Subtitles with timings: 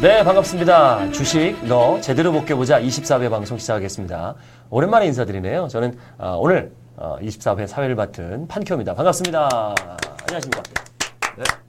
[0.00, 1.10] 네, 반갑습니다.
[1.12, 4.34] 주식 너 제대로 복귀보자 24회 방송 시작하겠습니다.
[4.70, 5.68] 오랜만에 인사드리네요.
[5.68, 8.94] 저는 어, 오늘 어, 24회 사회를 맡은 판큐입니다.
[8.94, 9.74] 반갑습니다.
[10.22, 10.62] 안녕하십니까?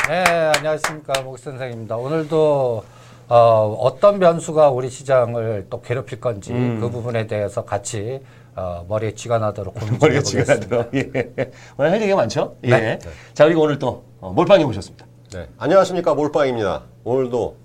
[0.07, 0.23] 네,
[0.55, 1.21] 안녕하십니까.
[1.23, 1.97] 목 선생입니다.
[1.97, 2.83] 오늘도
[3.27, 8.21] 어, 어떤 변수가 우리 시장을 또 괴롭힐 건지 그 부분에 대해서 같이
[8.55, 10.53] 어, 머리에 쥐가 나도록 고민 지가 해보겠습니다.
[10.55, 10.95] 나도록.
[10.95, 11.51] 예.
[11.77, 12.55] 오늘 할 얘기가 많죠?
[12.63, 12.69] 예.
[12.69, 12.99] 네.
[13.33, 15.05] 자, 그리고 오늘 또 어, 몰빵이 오셨습니다.
[15.33, 15.47] 네.
[15.57, 16.83] 안녕하십니까 몰빵입니다.
[17.03, 17.57] 오늘도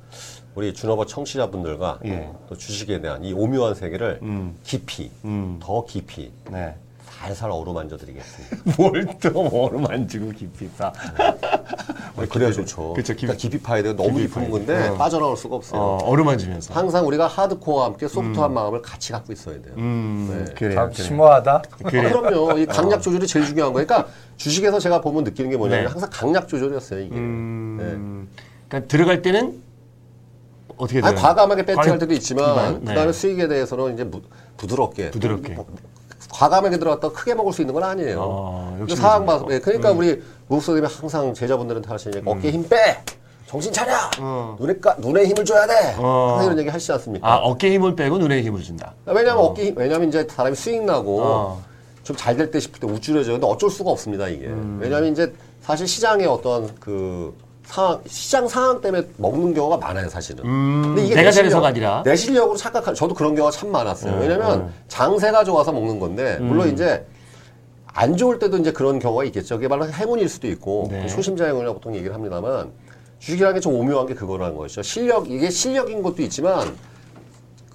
[0.56, 2.30] 우리 준어버 청취자분들과 예.
[2.48, 4.20] 또 주식에 대한 이 오묘한 세계를
[4.64, 5.10] 깊이
[5.60, 6.74] 더 깊이 네.
[7.04, 8.56] 살살 어루만져 드리겠습니다.
[8.82, 10.92] 뭘또 어루만지고 깊이 파.
[12.30, 12.94] 그래야 좋죠.
[12.94, 13.94] 그쵸, 깊이- 그러니까 깊이 파야 돼요.
[13.96, 14.88] 너무 깊은 파야 건데 돼.
[14.88, 14.94] 어.
[14.96, 15.78] 빠져나올 수가 없어요.
[15.80, 16.72] 어, 어루만지면서.
[16.72, 19.74] 항상 우리가 하드코어와 함께 소프트한 마음을 같이 갖고 있어야 돼요.
[19.76, 20.54] 음, 네.
[20.54, 20.90] 그래요.
[20.92, 21.62] 심오하다.
[21.84, 22.20] 그래요.
[22.22, 22.58] 그럼요.
[22.58, 24.06] 이 강약 조절이 제일 중요한 거니까
[24.38, 25.90] 주식에서 제가 보면 느끼는 게 뭐냐면 네.
[25.90, 27.00] 항상 강약 조절이었어요.
[27.00, 27.14] 이게.
[27.14, 28.28] 음,
[28.68, 29.62] 그러니까 들어갈 때는
[30.76, 31.22] 어떻게 아니, 들어가요?
[31.22, 32.80] 과감하게 배팅할 때도 있지만?
[32.84, 32.88] 네.
[32.90, 34.22] 그다음에 수익에 대해서는 이제 무-
[34.56, 35.54] 부드럽게 부드럽게.
[35.54, 35.66] 뭐,
[36.30, 38.18] 과감하게 들어갔다 크게 먹을 수 있는 건 아니에요.
[38.20, 39.44] 어, 역시 상황 그렇죠.
[39.44, 43.02] 봐서 예, 그러니까 우리 무속님이 항상 제자분들한테 하시는 얘기 어깨 힘 빼.
[43.46, 43.92] 정신 차려.
[44.58, 45.94] 눈에 까, 눈에 힘을 줘야 돼.
[45.98, 46.30] 어.
[46.32, 47.26] 항상 이런 얘기 하시지 않습니까?
[47.26, 48.92] 아, 어깨 힘을 빼고 눈에 힘을 준다.
[49.06, 49.54] 왜냐면 어.
[49.54, 51.62] 깨 힘, 왜냐면 이제 사람이 수익 나고 어.
[52.02, 53.34] 좀잘 될 때 싶을 때 우쭐해져요.
[53.34, 54.46] 근데 어쩔 수가 없습니다, 이게.
[54.46, 54.78] 음.
[54.82, 55.32] 왜냐면 이제
[55.62, 57.34] 사실 시장의 어떤 그
[57.66, 60.42] 상황, 시장 상황 때문에 먹는 경우가 많아요, 사실은.
[60.44, 62.00] 근데 음, 내가 잘해서가 아니라.
[62.00, 64.18] 어, 내 실력으로 착각할, 저도 그런 경우가 참 많았어요.
[64.20, 66.46] 왜냐면 장세가 좋아서 먹는 건데, 음.
[66.46, 67.04] 물론 이제
[67.86, 69.56] 안 좋을 때도 이제 그런 경우가 있겠죠.
[69.56, 71.06] 그게 바로 행운일 수도 있고, 네.
[71.06, 72.70] 초심자 행운이라고 보통 얘기를 합니다만,
[73.18, 74.82] 주식이라는 게 좀 오묘한 게 그거라는 것이죠.
[74.82, 76.76] 실력, 이게 실력인 것도 있지만,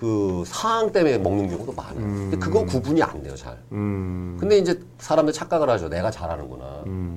[0.01, 1.93] 그 상황 때문에 먹는 경우도 많아요.
[1.93, 3.55] 근데 그거 구분이 안 돼요, 잘.
[3.71, 5.89] 음, 근데 이제 사람들 착각을 하죠.
[5.89, 6.65] 내가 잘하는구나.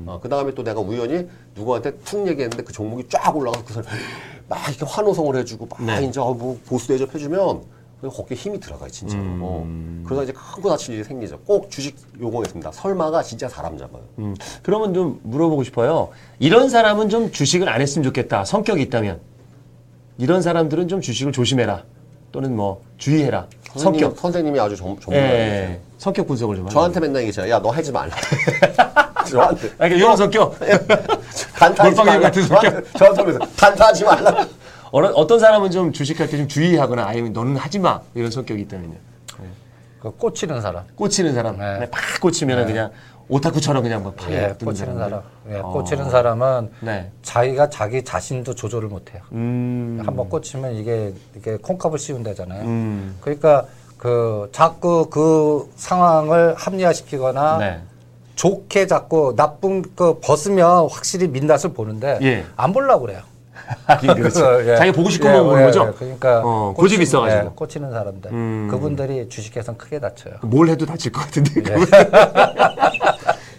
[0.04, 3.88] 어, 그 다음에 또 내가 우연히 누구한테 툭 얘기했는데 그 종목이 쫙 올라가서 그 사람
[4.50, 6.04] 막 이렇게 환호성을 해주고 막 네.
[6.04, 7.62] 이제 어, 뭐 보수 대접해주면
[8.02, 9.22] 그 어깨에 힘이 들어가요, 진짜로.
[9.40, 9.66] 어.
[10.04, 11.38] 그러다 이제 큰거 다칠 일이 생기죠.
[11.46, 12.70] 꼭 주식 용어겠습니다.
[12.70, 14.02] 설마가 진짜 사람 잡아요.
[14.18, 14.34] 음.
[14.62, 16.10] 그러면 좀 물어보고 싶어요.
[16.38, 18.44] 이런 사람은 좀 주식을 안 했으면 좋겠다.
[18.44, 19.20] 성격이 있다면.
[20.18, 21.84] 이런 사람들은 좀 주식을 조심해라.
[22.34, 23.46] 또는 뭐 주의해라.
[23.74, 24.18] 선생님, 성격.
[24.18, 25.76] 선생님이 아주 전, 예, 전문가예요.
[25.98, 26.74] 성격 분석을 좀 하죠.
[26.74, 27.48] 저한테 맨날 얘기해요.
[27.48, 28.10] 야, 너 하지 말라.
[29.30, 29.68] 저한테.
[29.68, 30.58] 아, 그러니까 이런 성격.
[30.58, 32.20] 단타하지 몰빵이 말라.
[32.22, 34.46] 같은 저한테, 저한테 그래서 단타하지 말라.
[34.90, 38.00] 어느, 어떤 사람은 좀 주식할 때 좀 주의하거나 아니면 너는 하지 마.
[38.16, 38.94] 이런 성격이 있다면요.
[40.00, 40.82] 그 꽂히는 사람.
[40.96, 41.56] 꽂히는 사람.
[41.56, 41.88] 네.
[41.88, 42.90] 팍 꽂히면 그냥
[43.28, 45.22] 오타쿠처럼 그냥 막 파에 예, 꽂히는 사람.
[45.50, 45.68] 예, 어.
[45.70, 47.10] 꽂히는 사람은 네.
[47.22, 49.22] 자기가 자기 자신도 조절을 못해요.
[49.32, 50.02] 음.
[50.04, 52.62] 한번 꽂히면 이게 이게 콩값을 씌운다잖아요.
[52.64, 53.16] 음.
[53.20, 57.80] 그러니까 그 자꾸 그 상황을 합리화시키거나 네.
[58.34, 62.44] 좋게 자꾸 나쁜 거 벗으면 확실히 민낯을 보는데 예.
[62.56, 63.20] 안 보려고 그래요.
[63.86, 64.42] 하긴 그렇지.
[64.68, 64.76] 예.
[64.76, 65.88] 자기 보고 싶고 예, 만 보는 예, 거죠.
[65.88, 65.98] 예.
[65.98, 67.44] 그러니까 어, 고집이 있어가지고.
[67.44, 68.68] 예, 꽂히는 사람들 음.
[68.70, 70.34] 그분들이 주식에선 크게 다쳐요.
[70.42, 71.62] 뭘 해도 다칠 것 같은데.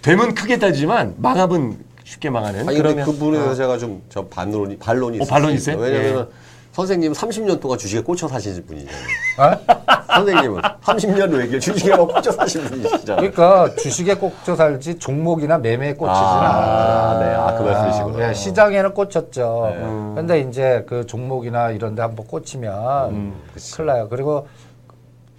[0.06, 0.10] 예.
[0.12, 2.68] 되면 크게 따지만 망합은 쉽게 망하는.
[2.68, 3.56] 아니 그러면 그분에 대해서 어.
[3.56, 5.30] 제가 좀 저 반론이 반론이 어, 있어요.
[5.30, 5.78] 반론 있어요?
[5.78, 6.30] 왜냐면
[6.74, 9.04] 선생님 30년 동안 주식에 꽂혀 사신 분이잖아요.
[9.40, 9.76] 어?
[10.16, 13.16] 선생님은 30년 외길 주식에만 꽂혀 사신 분이시잖아요.
[13.32, 17.20] 그러니까 주식에 꽂혀 살지 종목이나 매매에 꽂히지는 아, 않아요.
[17.20, 17.36] 네.
[17.36, 18.30] 아, 그 말씀이시구나.
[18.30, 19.74] 예, 시장에는 꽂혔죠.
[19.74, 19.82] 네.
[20.16, 24.08] 근데 이제 그 종목이나 이런 데 한번 꽂히면 음, 큰일 나요.
[24.10, 24.48] 그리고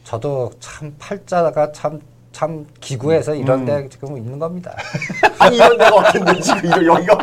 [0.04, 2.00] 저도 참 팔자가 참,
[2.36, 3.64] 참 기구해서 이런 음.
[3.64, 4.76] 데 지금 있는 겁니다.
[5.40, 7.16] 아니 이런 데가 어딘데 지금 이거 여기가 이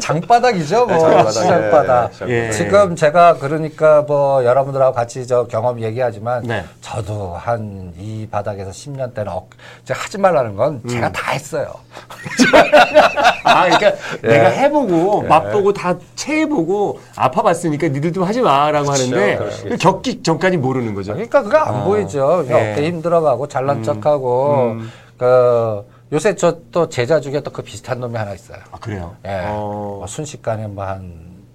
[0.00, 0.94] 장바닥이죠, 뭐.
[0.94, 2.12] 네, 장바닥, 시장바닥.
[2.28, 2.50] 예, 예.
[2.50, 6.64] 지금 제가 그러니까 뭐 여러분들하고 같이 저 경험 얘기하지만 네.
[6.80, 9.50] 저도 한 이 바닥에서 10년 때는 억,
[9.84, 10.88] 제가 하지 말라는 건 음.
[10.88, 11.72] 제가 다 했어요.
[13.44, 13.92] 아, 그러니까
[14.24, 14.28] 예.
[14.28, 19.76] 내가 해보고 맛보고 다 체해보고 아파봤으니까 니들 좀 하지 마라고 하는데 그렇겠죠.
[19.78, 21.12] 겪기 전까지 모르는 거죠.
[21.12, 22.44] 그러니까 그거 안 보이죠.
[22.46, 22.72] 그냥 예.
[22.72, 24.76] 어깨 힘들어가고 잘난 척하고
[25.18, 28.58] 그 요새 저 또 제자 중에 또 그 비슷한 놈이 하나 있어요.
[28.70, 29.16] 아 그래요.
[29.26, 29.40] 예.
[29.46, 29.96] 어.
[29.98, 31.12] 뭐 순식간에 뭐 한,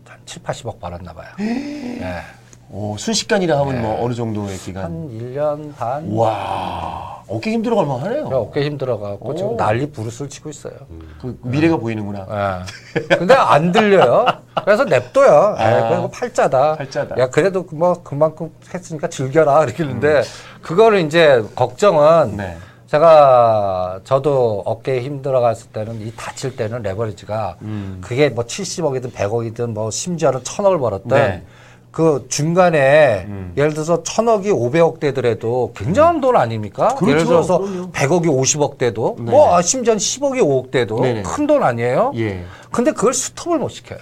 [0.07, 1.27] 한 7, 80억 벌었나 봐요.
[1.39, 2.21] 예.
[2.69, 4.83] 오, 순식간이라 하면 뭐 어느 정도의 기간?
[4.83, 6.11] 한 1년 반.
[6.11, 8.25] 와, 어깨 힘들어 갈 만 하네요.
[8.25, 10.73] 어깨 힘들어갖고 지금 난리 부르스를 치고 있어요.
[11.21, 12.65] 그 미래가 보이는구나.
[12.99, 13.15] 예.
[13.15, 14.25] 근데 안 들려요.
[14.65, 15.55] 그래서 냅둬요.
[15.59, 15.89] 예, 아.
[15.89, 16.75] 그리고 팔자다.
[16.75, 17.17] 팔자다.
[17.17, 19.63] 야, 그래도 뭐 그만큼 했으니까 즐겨라.
[19.63, 20.23] 이러길는데
[20.61, 22.57] 그거를 이제 걱정은 네.
[22.87, 27.99] 제가 저도 어깨에 힘 들어 갔을 때는 이 다칠 때는 레버리지가 음.
[28.01, 31.43] 그게 뭐 70억이든 100억이든 뭐 심지어는 천억을 벌었던 네.
[31.91, 33.53] 그 중간에 음.
[33.57, 36.89] 예를 들어서 천억이 500억 되더라도 굉장한 돈 아닙니까?
[36.95, 37.09] 그렇죠.
[37.11, 37.91] 예를 들어서 그럼요.
[37.91, 39.31] 100억이 50억 돼도 네네.
[39.31, 40.97] 뭐 아, 심지어 10억이 5억 돼도.
[41.23, 42.13] 큰 돈 아니에요?
[42.15, 42.43] 예.
[42.71, 43.99] 근데 그걸 스톱을 못 시켜요.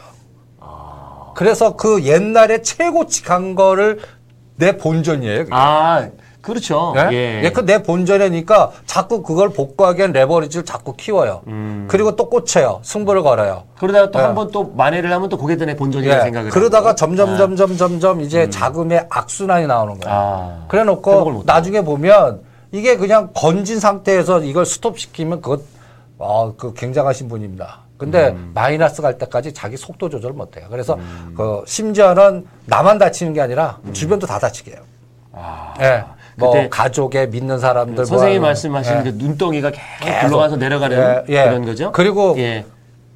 [1.36, 4.00] 그래서 그 옛날에 최고치 간 거를
[4.58, 5.40] 내 본전이에요.
[5.44, 5.50] 그게.
[5.54, 6.08] 아,
[6.46, 6.94] 그렇죠.
[7.12, 7.42] 예?
[7.44, 11.42] 예, 그 내 본전이니까 자꾸 그걸 복구하기 위한 레버리지를 자꾸 키워요.
[11.48, 11.88] 음.
[11.90, 12.82] 그리고 또 꽂혀요.
[12.84, 13.64] 승부를 걸어요.
[13.80, 14.24] 그러다가 또 예.
[14.24, 16.24] 한번 또 만회를 하면 또 그게 내 본전이라는 예.
[16.24, 16.96] 생각을 그러다가 하고.
[16.96, 17.38] 점점 아.
[17.38, 20.16] 점점 점점 이제 자금의 악순환이 나오는 거예요.
[20.16, 20.66] 아.
[20.68, 25.62] 그래 놓고 못 나중에 보면 이게 그냥 건진 상태에서 이걸 스톱시키면 그것
[26.20, 27.80] 아, 그 굉장하신 분입니다.
[27.98, 28.52] 근데 음.
[28.54, 30.68] 마이너스 갈 때까지 자기 속도 조절 못 해요.
[30.70, 30.98] 그래서
[31.36, 34.82] 그 심지어는 나만 다치는 게 아니라 주변도 다 다치게 해요.
[34.82, 35.38] 음.
[35.38, 35.74] 아.
[35.82, 36.04] 예.
[36.36, 39.04] 뭐 가족에 믿는 사람들 뭐 선생님 하는, 말씀하신 예.
[39.04, 40.28] 그 눈덩이가 계속, 계속.
[40.28, 41.44] 굴러가서 내려가는 예, 예.
[41.46, 41.92] 그런 거죠?
[41.92, 42.66] 그리고 예.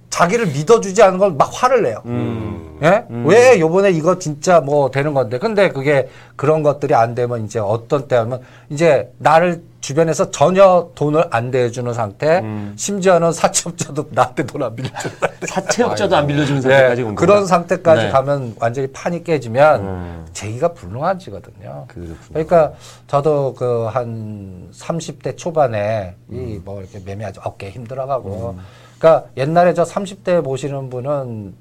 [0.09, 2.01] 자기를 믿어주지 않은 걸 막 화를 내요.
[2.05, 2.79] 음.
[2.81, 3.05] 예?
[3.09, 5.37] 왜 요번에 이거 진짜 뭐 되는 건데.
[5.37, 11.25] 근데 그게 그런 것들이 안 되면 이제 어떤 때 하면 이제 나를 주변에서 전혀 돈을
[11.31, 12.73] 안 대주는 상태, 음.
[12.77, 15.45] 심지어는 사채업자도 나한테 돈 안 빌려주는 상태.
[15.47, 17.47] 사채업자도 안 빌려주는 상태까지 예, 온 그런 거구나.
[17.47, 18.09] 상태까지 네.
[18.09, 20.25] 가면 완전히 판이 깨지면 음.
[20.33, 21.85] 제기가 불능한지거든요.
[22.29, 22.73] 그러니까
[23.07, 26.61] 저도 그 한 30대 초반에 음.
[26.63, 28.57] 이뭐 이렇게 매매하지 어깨 힘들어가고
[28.99, 31.53] 그러니까 옛날에 저 30대 보시는 분은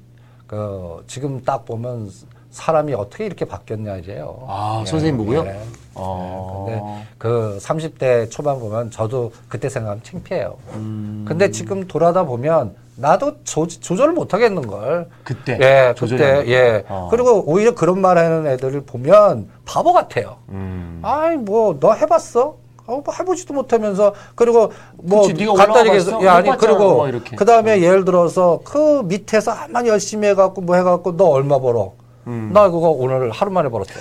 [0.45, 2.09] 그 지금 딱 보면
[2.51, 4.43] 사람이 어떻게 이렇게 바뀌었냐 이제요.
[4.47, 5.45] 아, 선생님 보고요?
[5.45, 5.59] 예.
[5.93, 6.65] 어.
[6.67, 10.57] 근데 그 30대 초반 보면 저도 그때 생각하면 창피해요.
[10.73, 11.25] 음.
[11.27, 15.07] 근데 지금 돌아다 보면 나도 조, 조절을 못 하겠는 걸.
[15.23, 16.43] 그때 예, 그때.
[16.47, 16.83] 예.
[16.89, 17.07] 어.
[17.11, 20.37] 그리고 오히려 그런 말 하는 애들을 보면 바보 같아요.
[20.49, 20.99] 음.
[21.03, 22.55] 아이 뭐 너 해봤어?
[22.89, 25.83] 어, 뭐 해보지도 못하면서 그리고 뭐 그치, 봤어?
[25.83, 27.11] 해서 야 아니 못 그리고 뭐.
[27.37, 31.93] 그 다음에 예를 들어서 그 밑에서 아만 열심히 해갖고 뭐 해갖고 너 얼마 벌어?
[32.25, 32.49] 음.
[32.51, 33.91] 나 그거 오늘 하루 만에 벌었어.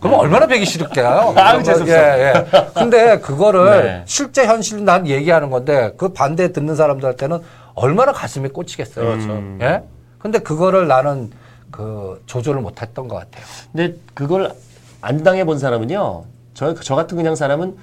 [0.00, 1.34] 그럼 얼마나 배기 싫을게요?
[1.38, 1.94] 아유, 재수없어.
[1.94, 2.46] 예, 예.
[2.74, 4.02] 근데 그거를 네.
[4.06, 7.38] 실제 현실 난 얘기하는 건데 그 반대 듣는 사람들한테는
[7.74, 9.04] 얼마나 가슴에 꽂히겠어요.
[9.06, 9.42] 그렇죠.
[9.62, 9.82] 예?
[10.18, 11.30] 근데 그거를 나는
[11.70, 13.44] 그 조절을 못 했던 것 같아요.
[13.72, 14.52] 근데 그걸
[15.00, 16.24] 안 당해 본 사람은요.
[16.54, 17.76] 저, 저 같은 그냥 사람은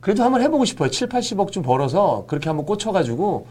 [0.00, 0.90] 그래도 한번 해보고 싶어요.
[0.90, 3.46] 7, 80억 좀 벌어서 그렇게 한번 꽂혀가지고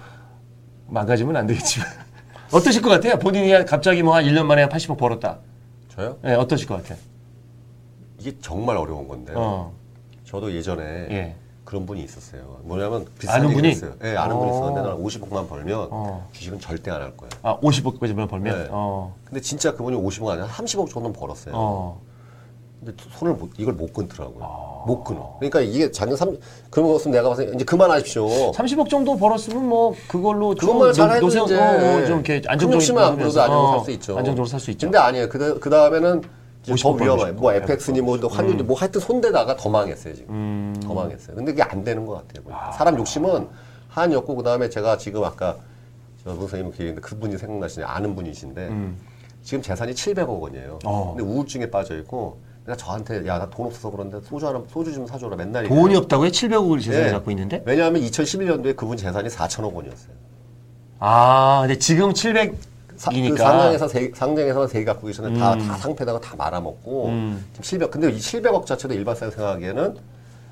[0.87, 1.87] 망가지면 안 되겠지만.
[2.53, 3.17] 어떠실 것 같아요?
[3.19, 5.39] 본인이 갑자기 뭐 한 1년 만에 한 80억 벌었다.
[5.89, 6.17] 저요?
[6.25, 6.97] 예, 어떠실 것 같아요?
[8.19, 9.35] 이게 정말 어려운 건데요.
[9.37, 9.73] 어.
[10.25, 11.35] 저도 예전에 예.
[11.65, 12.59] 그런 분이 있었어요.
[12.63, 13.67] 뭐냐면 비슷한 아는 분이?
[13.69, 13.93] 했어요.
[14.03, 14.53] 예, 아는 분이 어.
[14.55, 16.29] 있었는데 나는 50억만 벌면 어.
[16.31, 17.29] 주식은 절대 안 할 거야.
[17.43, 18.57] 아, 50억까지만 벌면?
[18.63, 18.67] 네.
[18.71, 19.13] 어.
[19.25, 21.97] 근데 진짜 그분이 50억 아니라 30억 정도는 벌었어요.
[22.81, 22.85] 어.
[22.85, 24.43] 근데 손을 못, 이걸 못 끊더라고요.
[24.43, 24.83] 아.
[24.85, 25.35] 못 끊어.
[25.39, 26.37] 그러니까 이게 작년 3
[26.69, 28.51] 그런 것은 내가 봤을 때 이제 그만하십시오.
[28.53, 32.41] 30억 정도 벌었으면 뭐 그걸로 좀 그것만 잘 해도 노세- 이제 어, 어, 좀 이렇게
[32.47, 34.17] 안 안정적으로 살수 있죠.
[34.17, 34.87] 안정적으로 살 수 있죠.
[34.87, 35.27] 근데 아니에요.
[35.29, 37.31] 그, 그 다음에는 더 50억 위험해.
[37.31, 37.51] 뭐.
[37.53, 40.33] FX니 뭐 환율이 뭐 하여튼 손대다가 더 망했어요 지금.
[40.33, 40.75] 음.
[40.81, 41.35] 더 망했어요.
[41.35, 42.43] 근데 그게 안 되는 것 같아요.
[42.43, 42.71] 보니까.
[42.73, 43.47] 사람 욕심은
[43.89, 45.57] 한이었고 그 다음에 제가 지금 아까
[46.23, 48.69] 저 선생님 기회인데 그분이 생각나시네 아는 분이신데
[49.43, 50.73] 지금 재산이 700억 원이에요.
[50.73, 50.79] 음.
[50.85, 51.15] 어.
[51.15, 52.37] 근데 우울증에 빠져 있고
[52.67, 55.99] 내가 저한테 야 나 돈 없어서 그런데 소주 하나 소주 좀 사줘라 맨날 돈이 얘기해요.
[55.99, 56.29] 없다고요?
[56.29, 57.11] 700억을 재산을 네.
[57.13, 57.63] 갖고 있는데?
[57.65, 60.11] 왜냐하면 2011년도에 그분 재산이 4천억 원이었어요.
[60.99, 62.55] 아, 근데 지금 700이니까.
[62.97, 67.45] 사, 그 상장에서 세, 상장에서만 세개 갖고 계셨는데 다, 다 상패다가 다 말아먹고 음.
[67.53, 69.95] 지금 700 근데 이 700억 자체도 일반 사람 생각하기에는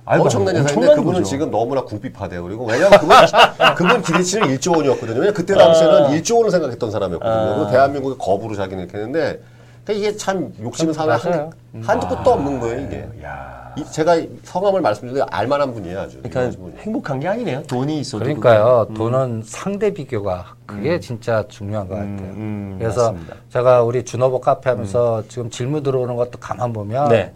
[0.06, 1.30] 아이고, 엄청난 엄청난 그분은 거죠.
[1.30, 2.44] 지금 너무나 궁핍하대요.
[2.44, 3.18] 그리고 왜냐하면 그분,
[3.76, 5.20] 그분 기대치는 1조 원이었거든요.
[5.20, 7.34] 왜냐 그때 당시에는 1조 원을 생각했던 사람이었거든요.
[7.36, 7.56] 아.
[7.56, 9.42] 그리고 대한민국의 거부로 자기는 이렇게 했는데
[9.86, 11.50] 그러니까 이게 참 욕심 사회 맞아요.
[11.74, 13.08] 한, 한도 끝도 없는 거예요 이게.
[13.24, 13.74] 야.
[13.78, 16.18] 이- 제가 성함을 말씀드리는데 알만한 분이에요 아주.
[16.20, 16.80] 그러니까 유명하신 분이에요.
[16.82, 17.64] 행복한 게 아니네요.
[17.64, 18.24] 돈이 있어도.
[18.24, 18.88] 그러니까요.
[18.96, 22.18] 돈은 상대 비교가 그게 진짜 중요한 것 같아요.
[22.18, 23.36] 음, 그래서 맞습니다.
[23.50, 27.34] 제가 우리 준호복 카페 하면서 지금 질문 들어오는 것도 가만 보면 네.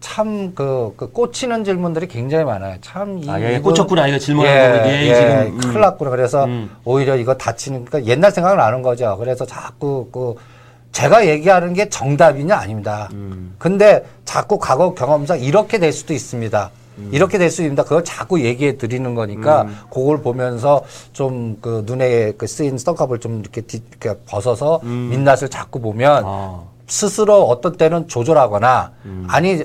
[0.00, 2.76] 참 그, 그 꽂히는 질문들이 굉장히 많아요.
[2.80, 4.08] 참 이, 아, 예, 이분- 꽂혔구나.
[4.08, 4.88] 이거 질문하는 거.
[4.88, 5.58] 예, 지금, 음.
[5.60, 6.10] 큰일 났구나.
[6.10, 6.70] 그래서 음.
[6.84, 9.16] 오히려 이거 다치는 그러니까 옛날 생각을 나는 거죠.
[9.18, 10.34] 그래서 자꾸 그
[10.92, 13.08] 제가 얘기하는 게 정답이냐 아닙니다.
[13.12, 13.54] 음.
[13.58, 16.70] 근데 자꾸 과거 경험상 이렇게 될 수도 있습니다.
[16.98, 17.08] 음.
[17.10, 17.82] 이렇게 될 수 있습니다.
[17.84, 23.62] 그걸 자꾸 얘기해 드리는 거니까 그걸 보면서 좀 그 눈에 그 쓰인 썬컵을 좀 이렇게,
[23.62, 26.28] 뒤, 이렇게 벗어서 민낯을 자꾸 보면 음.
[26.28, 26.62] 아.
[26.86, 29.26] 스스로 어떤 때는 조절하거나 음.
[29.30, 29.62] 아니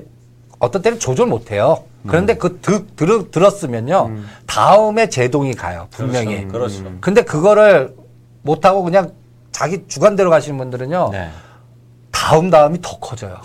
[0.60, 1.84] 어떤 때는 조절 못 해요.
[2.08, 4.26] 그런데 그 드, 들, 들었으면요 음.
[4.46, 6.48] 다음에 제동이 가요 분명히.
[6.48, 6.86] 그렇죠.
[7.02, 7.94] 근데 그거를
[8.44, 9.12] 못 하고 그냥
[9.58, 11.30] 자기 주관대로 가시는 분들은요 네.
[12.12, 13.42] 다음 다음이 더 커져요.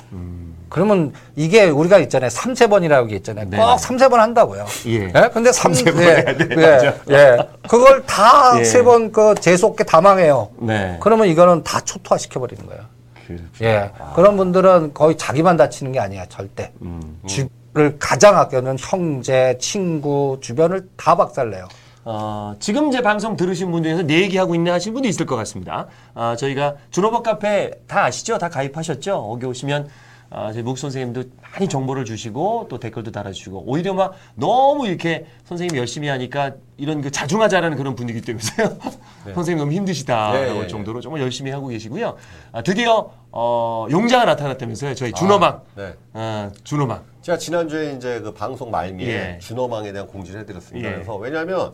[0.68, 2.30] 그러면 이게 우리가 있잖아요.
[2.30, 3.46] 3, 세번이라고 있잖아요.
[3.48, 3.56] 네.
[3.58, 4.66] 꼭 3, 세번 한다고요.
[4.86, 5.08] 예.
[5.32, 6.48] 근데 3, 삼세 번 예, 해야 돼.
[6.50, 6.94] 예, 맞아.
[7.10, 7.36] 예.
[7.68, 8.64] 그걸 다 예.
[8.64, 10.48] 세번 그 재수 없게 다 망해요.
[10.58, 10.98] 네.
[11.00, 12.82] 그러면 이거는 다 초토화 시켜버리는 거예요.
[13.26, 13.44] 그렇죠.
[13.62, 13.90] 예.
[14.14, 16.72] 그런 분들은 거의 자기만 다치는 게 아니야, 절대.
[16.80, 17.20] 음.
[17.26, 21.68] 주를 가장 아껴는 형제, 친구, 주변을 다 박살내요.
[22.04, 25.86] 어, 지금 제 방송 들으신 분 중에서 내 얘기하고 있네 하신 분도 있을 것 같습니다.
[26.14, 28.38] 아, 저희가 준호버 카페 다 아시죠?
[28.38, 29.22] 다 가입하셨죠?
[29.22, 29.88] 거기 오시면
[30.34, 35.78] 아, 저희 묵 선생님도 많이 정보를 주시고 또 댓글도 달아주시고 오히려 막 너무 이렇게 선생님이
[35.78, 38.78] 열심히 하니까 이런 그 자중하자라는 그런 분위기 때문에요.
[39.34, 42.16] 선생님 너무 힘드시다 네, 라고 네, 할 정도로 정말 열심히 하고 계시고요.
[42.50, 44.94] 아, 드디어 어, 용자가 나타났다면서요.
[44.94, 45.60] 저희 준호망.
[45.76, 45.94] 네.
[46.14, 47.02] 아, 준호망.
[47.20, 49.38] 제가 지난주에 이제 그 방송 말미에 예.
[49.38, 50.88] 주너망에 대한 공지를 해드렸습니다.
[50.88, 50.94] 예.
[50.94, 51.72] 그래서 왜냐하면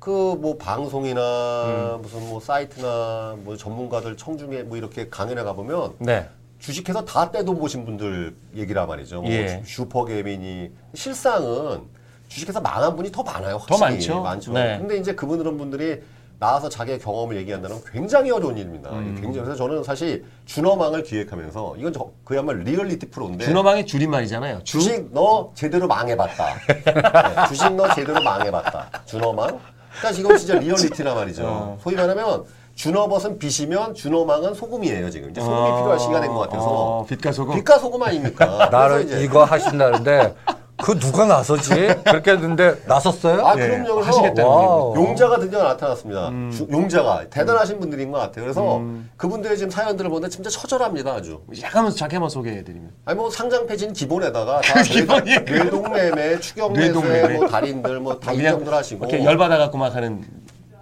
[0.00, 2.02] 그뭐 방송이나 음.
[2.02, 6.28] 무슨 뭐 사이트나 뭐 전문가들 청중에 뭐 이렇게 강연에 가보면 네.
[6.58, 9.22] 주식해서 다 떼돈 버신 분들 얘기라 말이죠.
[9.22, 9.62] 뭐 예.
[9.64, 11.82] 슈퍼 개미니 실상은
[12.28, 13.58] 주식해서 망한 분이 더 많아요.
[13.68, 14.22] 더 확실히 많죠.
[14.22, 14.52] 많죠.
[14.52, 14.78] 네.
[14.78, 16.02] 근데 이제 그분들은 분들이
[16.38, 18.90] 나와서 자기의 경험을 얘기한다는 건 굉장히 어려운 일입니다.
[18.90, 19.14] 음.
[19.14, 24.60] 굉장히 그래서 저는 사실 주너망을 기획하면서 이건 저, 그야말로 리얼리티 프로인데 주너망의 줄임말이잖아요.
[24.64, 24.80] 주.
[24.80, 26.54] 주식 너 제대로 망해봤다.
[26.66, 29.02] 네, 주식 너 제대로 망해봤다.
[29.06, 29.58] 주너망.
[29.98, 31.42] 그러니까 이건 진짜 리얼리티란 말이죠.
[31.46, 31.78] 어.
[31.80, 32.44] 소위 말하면
[32.76, 35.30] 주너벗은 빛이면 주너망은 소금이에요 지금.
[35.30, 36.66] 이제 소금이 어, 필요할 시간인 것 같아서.
[36.68, 37.54] 어, 빛과 소금.
[37.56, 38.68] 빛과 소금 아닙니까?
[38.70, 40.34] 나를 이거 하신다는데
[40.82, 41.70] 그 누가 나서지?
[42.04, 43.46] 그렇게 했는데 나섰어요?
[43.46, 44.02] 아 예, 그럼요.
[44.02, 44.94] 하시겠다는 wow.
[44.94, 46.28] 용자가 드디어 나타났습니다.
[46.28, 46.50] 음.
[46.54, 48.44] 주- 용자가 대단하신 분들인 것 같아요.
[48.44, 48.82] 그래서
[49.16, 51.40] 그분들의 지금 사연들을 보는데 진짜 처절합니다 아주.
[51.62, 52.90] 약간 작게만 소개해드리면.
[53.06, 54.82] 아니 뭐 상장 폐지는 기본에다가 다.
[55.24, 57.34] 뇌- 뇌동매매, 추격매수, 뇌동매매.
[57.38, 59.06] 뭐 달인들 뭐다 그냥 인정들 하시고.
[59.06, 60.22] 이렇게 열받아갖고 막 하는.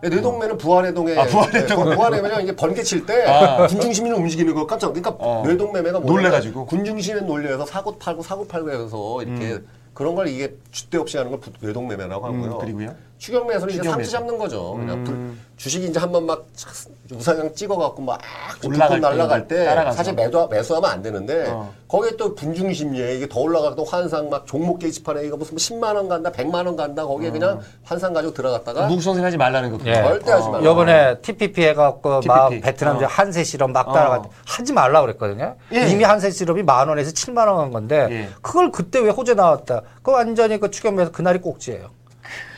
[0.04, 1.88] 네, 뇌동매는 부활해동에 아, 부활해동.
[1.88, 3.66] 네, 부활해동은 이게 번개 칠때 아.
[3.66, 5.42] 군중심이 움직이는 거 깜짝 그러니까 어.
[5.46, 6.66] 뇌동매매가 뭐냐면 놀래가지고.
[6.66, 9.60] 군중심에 놀려서 사고 팔고 사고 팔고 해서 이렇게
[9.94, 12.52] 그런 걸 이게 줏대 없이 하는 걸 부- 뇌동매매라고 하고요.
[12.52, 12.94] 음, 그리고요?
[13.18, 14.10] 추경매에서는 이제 추경매수.
[14.10, 14.74] 삼치 잡는 거죠.
[14.74, 15.04] 그냥 음.
[15.04, 16.72] 불- 주식이 이제 한 번 막 착-
[17.14, 18.18] 우상향 찍어갖고 막
[18.66, 19.64] 올라갈 올라갈 날라갈 때.
[19.92, 21.72] 사실 매도 매수하면 안 되는데 어.
[21.86, 26.08] 거기에 또 분중심리에 이게 더 올라가고 또 환상 막 종목 게시판에 이거 무슨 10만 원
[26.08, 29.78] 간다, 100만 원 간다 거기에 그냥 환상 가지고 들어갔다가 묵 선생 하지 말라는 거.
[29.86, 29.94] 예.
[29.94, 30.64] 절대 하지 말라.
[30.64, 32.60] 요번에 TPP 해갖고 막 TPP.
[32.62, 33.08] 베트남제 어.
[33.08, 34.30] 한세 시럽 막 어.
[34.46, 35.54] 하지 말라 그랬거든요.
[35.72, 35.88] 예.
[35.88, 38.28] 이미 한세 시럽이 만 원에서 7만 원 한 건데 예.
[38.42, 39.82] 그걸 그때 왜 호재 나왔다?
[39.96, 41.90] 그거 완전히 그 추경매에서 그날이 꼭지예요.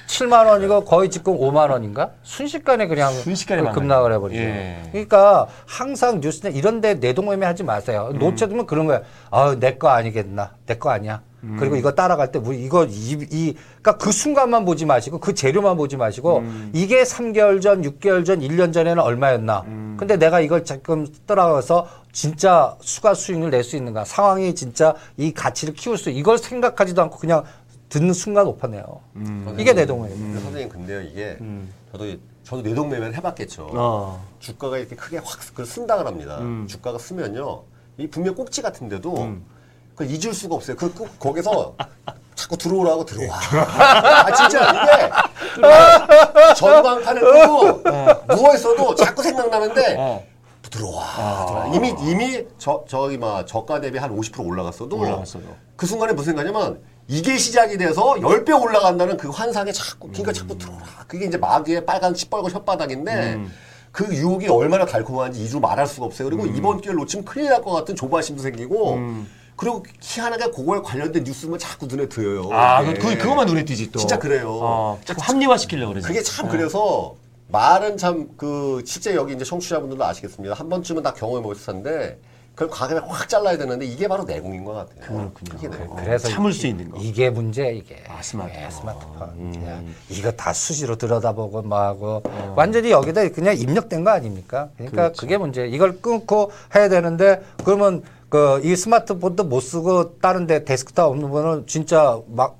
[0.06, 2.10] 7만 원이고 거의 지금 5만 원인가?
[2.22, 3.72] 순식간에 그냥 순식간에 그.
[3.72, 4.40] 급락을 해버리죠.
[4.40, 4.82] 예.
[4.92, 8.10] 그러니까 항상 뉴스나 이런데 내동매매 하지 마세요.
[8.12, 8.18] 음.
[8.18, 9.02] 놓쳐두면 그런 거야.
[9.30, 10.52] 아 내 거 아니겠나?
[10.66, 11.22] 내 거 아니야.
[11.42, 11.56] 음.
[11.58, 15.76] 그리고 이거 따라갈 때 우리 이거 이, 이 그러니까 그 순간만 보지 마시고 그 재료만
[15.76, 16.70] 보지 마시고 음.
[16.72, 19.62] 이게 3개월 전, 6개월 전, 1년 전에는 얼마였나?
[19.66, 19.96] 음.
[19.98, 24.04] 근데 내가 이걸 지금 따라가서 진짜 수가 수익을 낼 수 있는가?
[24.04, 27.44] 상황이 진짜 이 가치를 키울 수 이걸 생각하지도 않고 그냥
[27.96, 29.00] 듣는 순간 오판해요.
[29.16, 29.56] 음.
[29.58, 30.14] 이게 내동매매.
[30.14, 31.38] 근데 선생님 근데요 이게
[31.92, 32.04] 저도
[32.44, 33.70] 저도 뇌동매매를 해봤겠죠.
[33.72, 34.22] 어.
[34.38, 36.38] 주가가 이렇게 크게 확 그걸 쓴다고 합니다.
[36.40, 36.66] 음.
[36.68, 37.62] 주가가 쓰면요
[37.96, 39.36] 이 분명 꼭지 같은데도
[39.94, 40.76] 그걸 잊을 수가 없어요.
[40.76, 41.74] 그꼭 거기서
[42.36, 43.38] 자꾸 들어오라고 들어와.
[44.26, 44.70] 아 진짜
[45.56, 45.64] 이게
[46.54, 47.82] 전광판을 끄고
[48.34, 50.22] 누워 있어도 자꾸 생각나는데 어.
[50.70, 51.46] 들어와.
[51.46, 51.66] 들어와.
[51.74, 55.44] 이미 이미 저 저기 막 저가 대비 한 50% 올라갔어도 올라갔어도.
[55.76, 60.84] 그 순간에 무슨 생각냐면 이게 시작이 돼서 10배 올라간다는 그 환상에 자꾸 그러니까 자꾸 들어오라.
[61.06, 63.46] 그게 이제 마귀의 빨간 시뻘건 혓바닥인데
[63.92, 66.28] 그 유혹이 얼마나 달콤한지 이루 말할 수가 없어요.
[66.28, 68.96] 그리고 이번 기회를 놓치면 큰일 날 것 같은 조바심도 생기고
[69.56, 72.50] 그리고 희한하게 그거에 관련된 뉴스만 자꾸 눈에 들어요.
[72.52, 72.82] 아.
[72.84, 73.98] 그, 그, 그것만 눈에 띄지 또.
[73.98, 74.58] 진짜 그래요.
[74.60, 76.08] 어, 자꾸 합리화 시키려고 그러지.
[76.08, 77.14] 그게 참 그래서
[77.48, 80.54] 말은 참 그 실제 여기 이제 청취자분들도 아시겠습니다.
[80.54, 82.18] 한 번쯤은 다 경험해 보셨을 텐데
[82.56, 85.00] 그걸 과감히 확 잘라야 되는데 이게 바로 내공인 것 같아요.
[85.06, 85.58] 그렇군요.
[85.58, 85.96] 이게 내공.
[85.96, 86.98] 그래서 참을 이- 수 있는 거.
[86.98, 88.02] 이게 문제 이게.
[88.08, 88.62] 아, 스마트폰.
[88.64, 89.52] 예, 스마트폰.
[89.52, 92.22] 그냥 이거 다 수시로 들여다보고 뭐 하고
[92.56, 94.70] 완전히 여기다 그냥 입력된 거 아닙니까?
[94.78, 95.66] 그러니까 그게 문제.
[95.68, 102.18] 이걸 끊고 해야 되는데 그러면 그 이 스마트폰도 못 쓰고 다른데 데스크탑 없는 분은 진짜
[102.26, 102.56] 막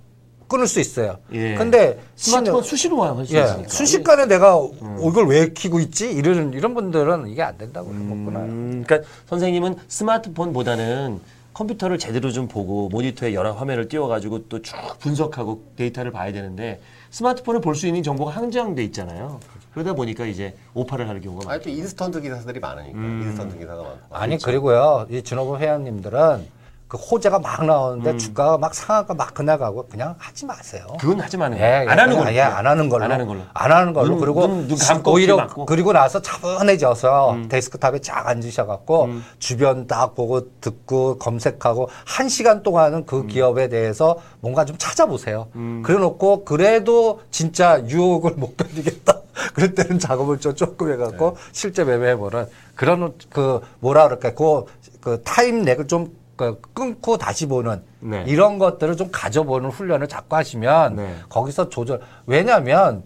[0.49, 1.19] 끊을 수 있어요.
[1.33, 1.55] 예.
[1.55, 3.69] 근데 스마트폰 신- 수시로 할수 예, 있으니까.
[3.69, 4.57] 순식간에 내가
[5.05, 6.11] 이걸 왜 키고 있지?
[6.13, 8.41] 이런 이런 분들은 이게 안 된다고 먹구나.
[8.41, 11.21] 음, 그러니까 선생님은 스마트폰보다는
[11.55, 17.61] 컴퓨터를 제대로 좀 보고 모니터에 여러 화면을 띄워가지고 또 쭉 분석하고 데이터를 봐야 되는데 스마트폰을
[17.61, 19.41] 볼 수 있는 정보가 한정돼 있잖아요.
[19.73, 21.65] 그러다 보니까 이제 오판을 하는 경우가 많죠.
[21.65, 23.99] 또 인스턴트 기사들이 많으니까 인스턴트 기사가 많고.
[24.11, 26.56] 아니 그리고요 이 준호부 회원님들은
[26.97, 28.19] 그 호재가 막 나오는데 음.
[28.19, 30.87] 주가가 막 상한가 막 그나가고 그냥 하지 마세요.
[30.99, 31.83] 그건 하지 마는 예, 거예요.
[31.83, 32.33] 예, 안 하는 걸로.
[32.33, 33.05] 예, 안 하는 걸로.
[33.05, 33.41] 안 하는 걸로.
[33.53, 34.09] 안 하는 걸로.
[34.09, 35.37] 눈, 그리고 눈, 눈 감고 오히려.
[35.37, 35.67] 음.
[35.67, 43.21] 그리고 나서 차분해져서 데스크탑에 쫙 앉으셔갖고 주변 딱 보고 듣고 검색하고 한 시간 동안은 그
[43.21, 43.27] 음.
[43.27, 45.49] 기업에 대해서 뭔가 좀 찾아보세요.
[45.85, 49.21] 그래놓고 그래도 진짜 유혹을 못 견디겠다.
[49.55, 51.41] 그럴 때는 작업을 좀 조금 해갖고 네.
[51.53, 54.65] 실제 매매해보는 그런 그 뭐라 그럴까 그,
[55.01, 58.25] 그 타임 렉을 좀 그 끊고 다시 보는 네.
[58.27, 61.15] 이런 것들을 좀 가져보는 훈련을 자꾸 하시면 네.
[61.29, 62.01] 거기서 조절.
[62.27, 63.03] 왜냐하면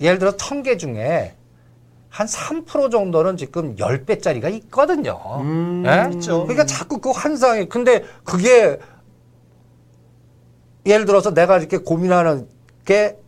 [0.00, 1.34] 예를 들어 천 개 중에
[2.08, 5.20] 한 3% 정도는 지금 10배짜리가 있거든요.
[5.40, 6.10] 음, 예?
[6.14, 6.42] 있죠.
[6.44, 8.78] 그러니까 자꾸 그 환상이 근데 그게
[10.86, 12.46] 예를 들어서 내가 이렇게 고민하는
[12.84, 13.18] 게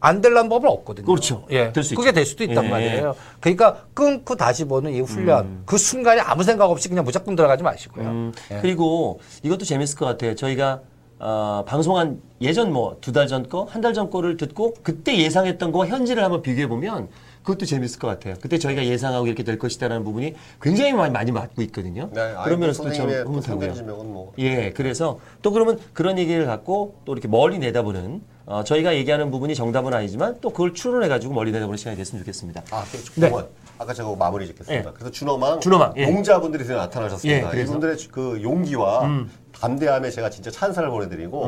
[0.00, 1.06] 안 될란 법은 없거든요.
[1.06, 1.44] 그렇죠.
[1.50, 1.72] 예.
[1.72, 2.14] 될수 그게 있죠.
[2.14, 2.70] 될 수도 있단 예, 음.
[2.70, 3.16] 말이에요.
[3.40, 5.62] 그러니까 끊고 다시 보는 이 훈련.
[5.64, 8.04] 그 순간에 아무 생각 없이 그냥 무조건 들어가지 마시고요.
[8.06, 8.58] 음, 예.
[8.60, 10.34] 그리고 이것도 재밌을 것 같아요.
[10.34, 10.80] 저희가
[11.18, 15.72] 어, 방송한 예전 뭐 두 달 전 거, 한 달 전 거를 듣고 그때 예상했던
[15.72, 17.08] 거와 현지를 한번 비교해 보면
[17.46, 18.34] 그것도 재밌을 것 같아요.
[18.40, 22.10] 그때 저희가 예상하고 이렇게 될 것이다라는 부분이 굉장히 많이, 많이 맞고 있거든요.
[22.12, 23.72] 네, 그런 면에서 또 흐뭇하고요.
[24.04, 24.32] 뭐.
[24.38, 29.54] 예, 그래서 또 그러면 그런 얘기를 갖고 또 이렇게 멀리 내다보는 어, 저희가 얘기하는 부분이
[29.54, 32.64] 정답은 아니지만 또 그걸 추론해가지고 멀리 내다보는 시간이 됐으면 좋겠습니다.
[32.72, 33.28] 아, 그 네.
[33.28, 33.46] 공원.
[33.78, 34.88] 아까 제가 마무리 짓겠습니다.
[34.88, 34.92] 예.
[34.92, 36.04] 그래서 준어망, 준어망, 예.
[36.04, 37.48] 용자분들이 나타나셨습니다.
[37.48, 37.60] 예?
[37.60, 37.62] 음.
[37.62, 39.26] 이분들의 그 용기와
[39.60, 41.46] 담대함에 제가 진짜 찬사를 보내드리고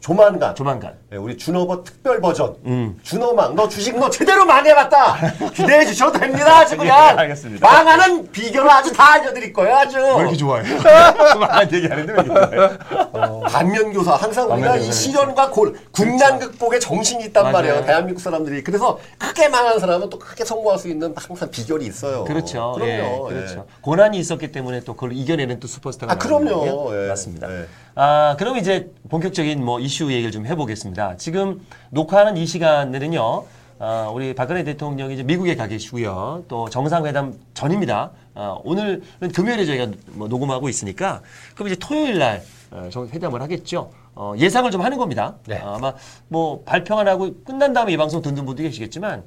[0.00, 0.94] 조만간 조만간.
[1.12, 2.98] 예, 우리 준어버 특별 버전 음.
[3.02, 5.16] 준어망 너 주식 너 제대로 망해봤다
[5.54, 7.66] 기대해 주셔도 됩니다 아주 그냥 예, 알겠습니다.
[7.66, 9.98] 망하는 비결을 아주 다 알려드릴 거예요 아주
[10.38, 10.62] 좋아해?
[11.32, 12.78] 그만 얘기하는데 왜 이렇게 좋아해?
[13.50, 17.52] 반면교사 항상 우리가 반면교사 이 시련과 골 국난 극복에 정신이 있단 맞아요.
[17.52, 22.24] 말이에요 대한민국 사람들이 그래서 크게 망한 사람은 또 크게 성공할 수 있는 항상 비결이 있어요
[22.24, 22.72] 그렇죠.
[22.76, 23.34] 그럼요 예, 예.
[23.34, 23.66] 그렇죠.
[23.80, 26.92] 고난이 있었기 때문에 또 그걸 이겨내는 또 슈퍼스타가 아 그럼요.
[27.04, 27.08] 예.
[27.08, 27.50] 맞습니다.
[27.50, 27.66] 예.
[27.98, 31.16] 아, 그럼 이제 본격적인 뭐 이슈 얘기를 좀 해보겠습니다.
[31.16, 33.44] 지금 녹화하는 이 시간에는요,
[33.78, 36.44] 아, 우리 박근혜 대통령이 이제 미국에 가 계시고요.
[36.46, 38.10] 또 정상회담 전입니다.
[38.34, 39.02] 아, 오늘은
[39.34, 41.22] 금요일에 저희가 뭐 녹음하고 있으니까,
[41.54, 43.90] 그럼 이제 토요일 날 어, 정- 회담을 하겠죠.
[44.14, 45.36] 어, 예상을 좀 하는 겁니다.
[45.46, 45.56] 네.
[45.58, 45.94] 아, 아마
[46.28, 49.24] 뭐 발표만 하고 끝난 다음에 이 방송 듣는 분도 계시겠지만,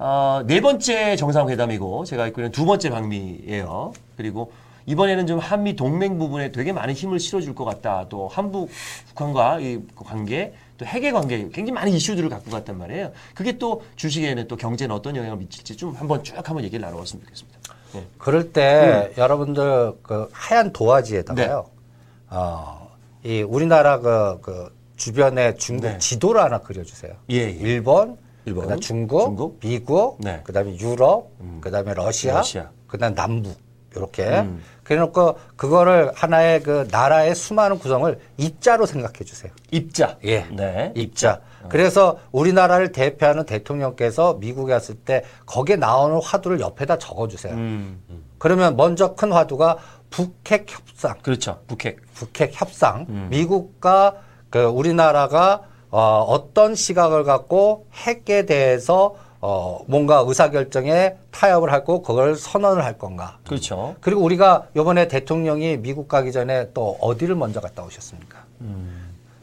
[0.00, 3.92] 어, 네 번째 정상회담이고 제가 알고 있는 두 번째 방미예요.
[4.16, 4.50] 그리고
[4.86, 8.06] 이번에는 좀 한미 동맹 부분에 되게 많은 힘을 실어줄 것 같다.
[8.08, 8.70] 또 한국
[9.08, 13.12] 북한과 이 관계, 또 핵의 관계 굉장히 많은 이슈들을 갖고 갔단 말이에요.
[13.34, 17.58] 그게 또 주식에는 또 경제는 어떤 영향을 미칠지 좀 한번 쭉 한번 얘기를 나눠봤으면 좋겠습니다.
[17.94, 18.06] 네.
[18.18, 21.66] 그럴 때 여러분들 그 하얀 도화지에다가요.
[21.66, 22.36] 네.
[22.36, 22.88] 어,
[23.22, 25.98] 이 우리나라 그, 그 주변에 중국 네.
[25.98, 27.12] 지도를 하나 그려주세요.
[27.30, 27.50] 예, 예.
[27.50, 28.16] 일본,
[28.46, 30.40] 일본, 그다음 중국, 중국, 미국, 네.
[30.42, 32.70] 그다음에 유럽, 그다음에 러시아, 러시아.
[32.86, 33.56] 그다음 남북
[33.96, 34.62] 이렇게 음.
[34.84, 39.52] 그래놓고 그거를 하나의 그 나라의 수많은 구성을 입자로 생각해 주세요.
[39.70, 40.18] 입자.
[40.24, 40.46] 예.
[40.50, 40.92] 네.
[40.94, 41.40] 입자.
[41.68, 47.54] 그래서 우리나라를 대표하는 대통령께서 미국에 왔을 때 거기에 나오는 화두를 옆에다 적어 주세요.
[47.54, 48.02] 음.
[48.38, 49.78] 그러면 먼저 큰 화두가
[50.10, 51.60] 북핵 협상, 그렇죠.
[51.68, 52.00] 북핵.
[52.14, 53.28] 북핵 협상, 음.
[53.30, 54.16] 미국과
[54.50, 62.84] 그 우리나라가 어, 어떤 시각을 갖고 핵에 대해서 어, 뭔가 의사결정에 타협을 하고 그걸 선언을
[62.84, 63.38] 할 건가.
[63.44, 63.96] 그렇죠.
[64.00, 68.38] 그리고 우리가 이번에 대통령이 미국 가기 전에 또 어디를 먼저 갔다 오셨습니까?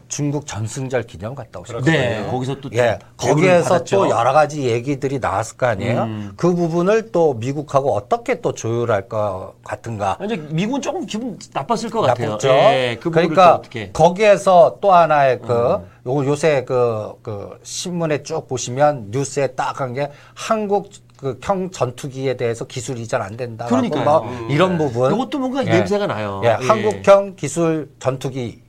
[0.09, 1.83] 중국 전승절 기념 갔다 오셨어요.
[1.83, 2.27] 네.
[2.29, 3.95] 거기서 또 예, 거기에서 받았죠.
[3.95, 6.01] 또 여러 가지 얘기들이 나왔을 거 아니에요.
[6.03, 6.33] 음.
[6.35, 10.17] 그 부분을 또 미국하고 어떻게 또 조율할 것 같은가.
[10.25, 12.31] 이제 미국은 조금 기분 나빴을 것 같아요.
[12.31, 12.49] 나쁘죠.
[12.49, 13.85] 예, 그 그러니까 어떻게.
[13.85, 13.89] 음.
[13.93, 20.09] 거기에서 또 하나의 그 요, 요새 그, 그 신문에 쭉 보시면 뉴스에 딱 한 게
[20.33, 23.65] 한국 그형 전투기에 대해서 기술 이전 안 된다.
[23.65, 24.03] 그러니까요.
[24.05, 24.47] 뭐 음.
[24.49, 25.13] 이런 부분.
[25.13, 25.69] 이것도 뭔가 예.
[25.69, 26.41] 냄새가 나요.
[26.45, 26.65] 예, 예.
[26.65, 28.61] 한국형 기술 전투기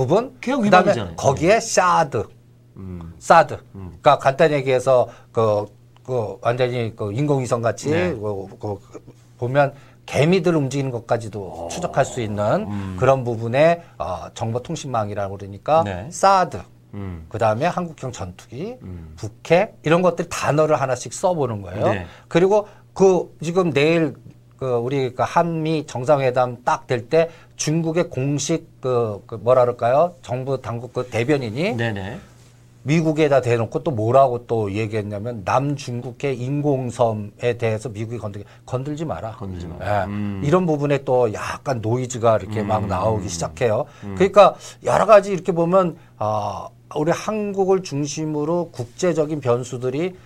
[0.00, 0.36] 부분.
[0.40, 1.16] 개혁 그다음에 위반이잖아요.
[1.16, 2.24] 거기에 사드.
[2.76, 3.14] 음.
[3.18, 3.58] 사드.
[3.72, 5.66] 그러니까 간단히 얘기해서 그,
[6.04, 8.14] 그 완전히 그 인공위성 같이 네.
[8.14, 8.78] 그, 그
[9.36, 9.74] 보면
[10.06, 16.08] 개미들 움직이는 것까지도 추적할 수 있는 그런 부분에 어, 정보통신망이라고 그러니까 네.
[16.10, 16.60] 사드.
[16.94, 17.26] 음.
[17.28, 18.76] 그 다음에 한국형 전투기,
[19.16, 21.92] 북핵 이런 것들 단어를 하나씩 써보는 거예요.
[21.92, 22.06] 네.
[22.26, 24.16] 그리고 그 지금 내일
[24.60, 30.14] 그 우리 그 한미 정상회담 딱 될 때 중국의 공식 그, 그 뭐라 그럴까요?
[30.22, 32.18] 정부 당국 그 대변인이 네네.
[32.82, 39.32] 미국에다 대놓고 또 뭐라고 또 얘기했냐면 남중국해 인공섬에 대해서 미국이 건들기 건들지 마라.
[39.32, 40.02] 건들지 마라.
[40.02, 40.06] 예.
[40.06, 40.42] 음.
[40.44, 43.84] 이런 부분에 또 약간 노이즈가 이렇게 막 나오기 시작해요.
[44.14, 50.16] 그러니까 여러 가지 이렇게 보면 아 우리 한국을 중심으로 국제적인 변수들이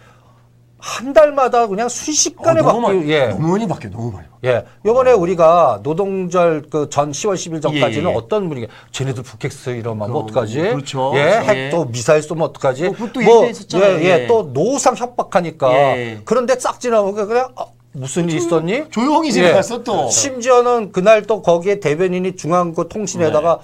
[0.85, 3.27] 한 달마다 그냥 순식간에 어, 너무 바뀌고 많이, 예.
[3.29, 4.29] 너무 많이 바뀌어, 너무 많이.
[4.29, 4.51] 바뀌어.
[4.53, 4.65] 예.
[4.85, 8.15] 요번에 우리가 노동절 그 전 10월 10일 전까지는 예, 예.
[8.15, 10.59] 어떤 분위기, 쟤네들 북핵스 이러면 뭐 그럼, 어떡하지?
[10.61, 11.13] 그렇죠.
[11.15, 11.21] 예.
[11.21, 11.65] 예.
[11.65, 12.83] 핵또 미사일 쏘면 어떡하지?
[12.85, 13.97] 뭐 그것도 있었잖아요.
[14.01, 14.23] 예, 예.
[14.25, 14.27] 예.
[14.27, 15.73] 또 노상 협박하니까.
[15.73, 16.21] 예.
[16.27, 18.91] 그런데 싹 지나오니까 그냥 아, 무슨 일 있었니?
[18.91, 20.11] 조용히 지나갔어, 또.
[20.11, 23.61] 심지어는 그날 또 거기에 대변인이 중앙 그 통신에다가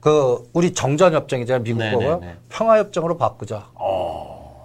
[0.00, 1.62] 그 우리 정전협정이잖아요.
[1.64, 2.36] 미국 네, 거가 네, 네.
[2.48, 3.66] 평화협정으로 바꾸자.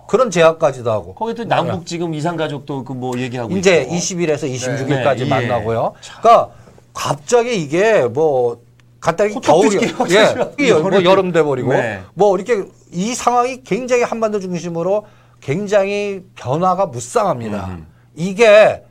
[0.08, 1.14] 그런 제약까지도 하고.
[1.14, 3.94] 거기 또 남북 지금 이산 가족도 그 뭐 얘기하고 이제 있고.
[3.94, 5.30] 20일에서 26일까지 네, 예.
[5.30, 5.94] 만나고요.
[6.20, 6.50] 그러니까
[6.94, 8.62] 갑자기 이게 뭐
[9.00, 9.76] 간단히 겨울이
[10.10, 12.02] 예, 이게 뭐 여름 돼 버리고 네.
[12.16, 15.06] 뭐 이렇게 이 상황이 굉장히 한반도 중심으로
[15.40, 17.78] 굉장히 변화가 무쌍합니다.
[18.16, 18.84] 이게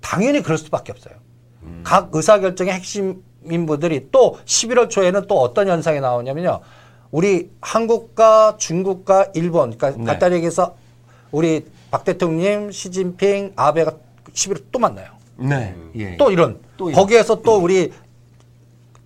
[0.00, 1.14] 당연히 그럴 수밖에 없어요.
[1.82, 6.60] 각 의사결정의 핵심 인물들이 또 11월 초에는 또 어떤 현상이 나오냐면요.
[7.14, 10.04] 우리 한국과 중국과 일본, 그러니까 네.
[10.04, 10.74] 간단히 얘기해서
[11.30, 13.92] 우리 박 대통령, 시진핑, 아베가
[14.32, 15.10] 11월 또 만나요.
[15.36, 15.76] 네.
[15.94, 16.16] 예.
[16.16, 16.90] 또 이런 또.
[16.90, 17.92] 거기에서 또 우리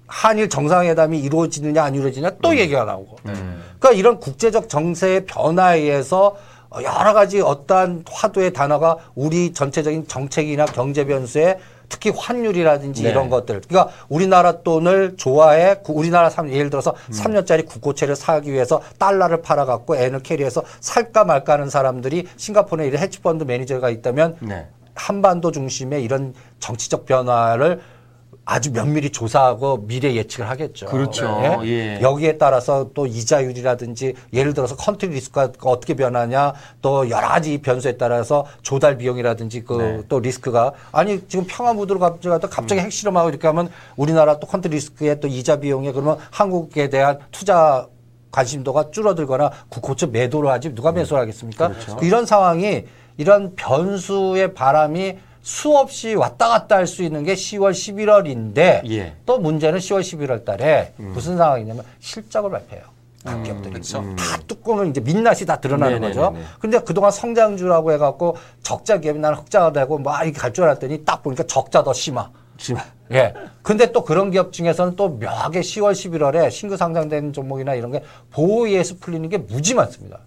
[0.06, 3.16] 한일 정상회담이 이루어지느냐 안 이루어지느냐 또 얘기가 나오고.
[3.24, 6.34] 그러니까 이런 국제적 정세의 변화에 의해서
[6.76, 13.10] 여러 가지 어떠한 화두의 단어가 우리 전체적인 정책이나 경제 변수에 특히 환율이라든지 네.
[13.10, 13.62] 이런 것들.
[13.68, 17.12] 그러니까 우리나라 돈을 좋아해 구- 우리나라 삼 예를 들어서 음.
[17.12, 22.86] 삼 3년짜리 국고채를 사기 위해서 달러를 팔아 갖고 엔을 carry해서 살까 말까 하는 사람들이 싱가포르에
[22.86, 24.66] 이런 헤지펀드 매니저가 있다면 네.
[24.94, 27.80] 한반도 중심의 이런 정치적 변화를
[28.50, 30.86] 아주 면밀히 조사하고 미래 예측을 하겠죠.
[30.86, 31.60] 그렇죠.
[31.64, 32.00] 예.
[32.00, 38.46] 여기에 따라서 또 이자율이라든지 예를 들어서 country risk가 어떻게 변하냐 또 여러 가지 변수에 따라서
[38.62, 40.28] 조달 비용이라든지 그또 네.
[40.28, 42.48] 리스크가 아니 지금 평화 무드로 갑자기.
[42.48, 47.86] 갑자기 핵실험하고 이렇게 하면 우리나라 또 country risk에 또 이자 비용에 그러면 한국에 대한 투자
[48.30, 51.68] 관심도가 줄어들거나 국고채 매도를 하지 누가 매수를 하겠습니까?
[51.68, 51.98] 그렇죠.
[52.00, 52.86] 이런 상황이
[53.18, 59.14] 이런 변수의 바람이 수없이 왔다 갔다 할 수 있는 게 10월, 11월인데 예.
[59.26, 62.84] 또 문제는 10월, 11월 달에 무슨 상황이냐면 실적을 발표해요.
[63.24, 63.74] 각 기업들이.
[64.16, 66.14] 다 뚜껑을 이제 민낯이 다 드러나는 네네네네.
[66.14, 66.36] 거죠.
[66.60, 71.22] 근데 그동안 성장주라고 해갖고 적자 기업이 나는 흑자가 되고 막 이렇게 갈 줄 알았더니 딱
[71.22, 72.30] 보니까 적자 더 심하.
[72.56, 72.80] 지금
[73.12, 73.34] 예.
[73.62, 78.98] 근데 또 그런 기업 중에서는 또 묘하게 10월, 11월에 신규 상장된 종목이나 이런 게 보호예수
[78.98, 80.20] 풀리는 게 무지 많습니다.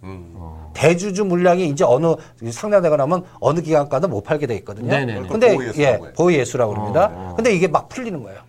[0.73, 2.15] 대주주 물량이 이제 어느
[2.49, 4.89] 상장되고 나면 어느 기간까지 못 팔게 돼 있거든요.
[4.89, 5.27] 네네네.
[5.27, 6.13] 근데 보호예수라고 예, 해요.
[6.15, 7.33] 보호예수라고 그럽니다.
[7.35, 8.39] 근데 이게 막 풀리는 거예요.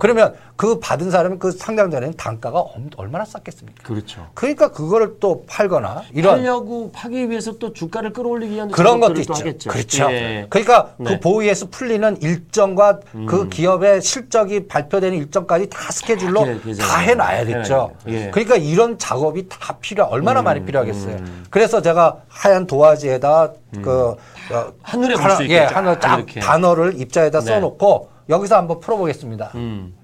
[0.00, 3.82] 그러면 그 받은 사람은 그 상장전에는 단가가 엄- 얼마나 쌌겠습니까?
[3.84, 4.26] 그렇죠.
[4.34, 9.32] 그러니까 그거를 또 팔거나 이런 팔려고 파기 위해서 또 주가를 끌어올리기 위한 그런 것도 있죠.
[9.32, 9.70] 또 하겠죠.
[9.70, 10.10] 그렇죠.
[10.12, 10.46] 예.
[10.50, 11.04] 그러니까 네.
[11.04, 11.04] 음.
[11.14, 17.92] 그 보유에서 풀리는 일정과 그 기업의 실적이 발표되는 일정까지 다 스케줄로 계- 계산을 다 해놔야겠죠.
[18.08, 18.26] 예.
[18.26, 18.30] 음.
[18.32, 21.16] 그러니까 이런 작업이 다 필요, 얼마나 많이 필요하겠어요.
[21.50, 23.52] 그래서 제가 하얀 도화지에다
[23.82, 24.10] 그
[24.52, 26.24] 어, 한눈에 볼 하나- 수 예, 하나 딱.
[26.26, 27.46] 단어를 입자에다 네.
[27.46, 29.52] 써놓고 여기서 한번 풀어보겠습니다.
[29.54, 29.94] 음.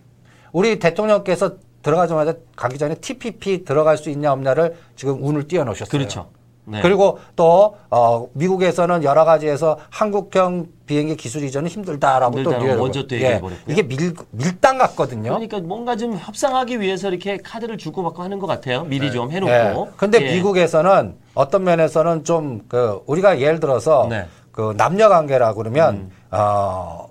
[0.53, 5.90] 우리 대통령께서 들어가자마자 가기 전에 TPP 들어갈 수 있냐 없냐를 지금 운을 띄워놓으셨어요.
[5.90, 6.29] 그렇죠.
[6.66, 6.83] 네.
[6.83, 12.83] 그리고 또 어, 미국에서는 여러 가지에서 한국형 비행기 기술 이전은 힘들다라고 또 힘들다라고.
[12.83, 13.72] 먼저 또 예, 얘기해 버렸고요.
[13.72, 15.31] 이게 밀, 밀당 같거든요.
[15.31, 18.83] 그러니까 뭔가 좀 협상하기 위해서 이렇게 카드를 주고받고 하는 것 같아요.
[18.83, 19.53] 미리 좀 해놓고.
[19.53, 19.92] 예.
[19.96, 20.35] 근데 예.
[20.35, 24.16] 미국에서는 어떤 면에서는 좀 그 우리가 예를 들어서 네.
[24.22, 24.24] 음.
[24.50, 27.09] 그 남녀 관계라 그러면 어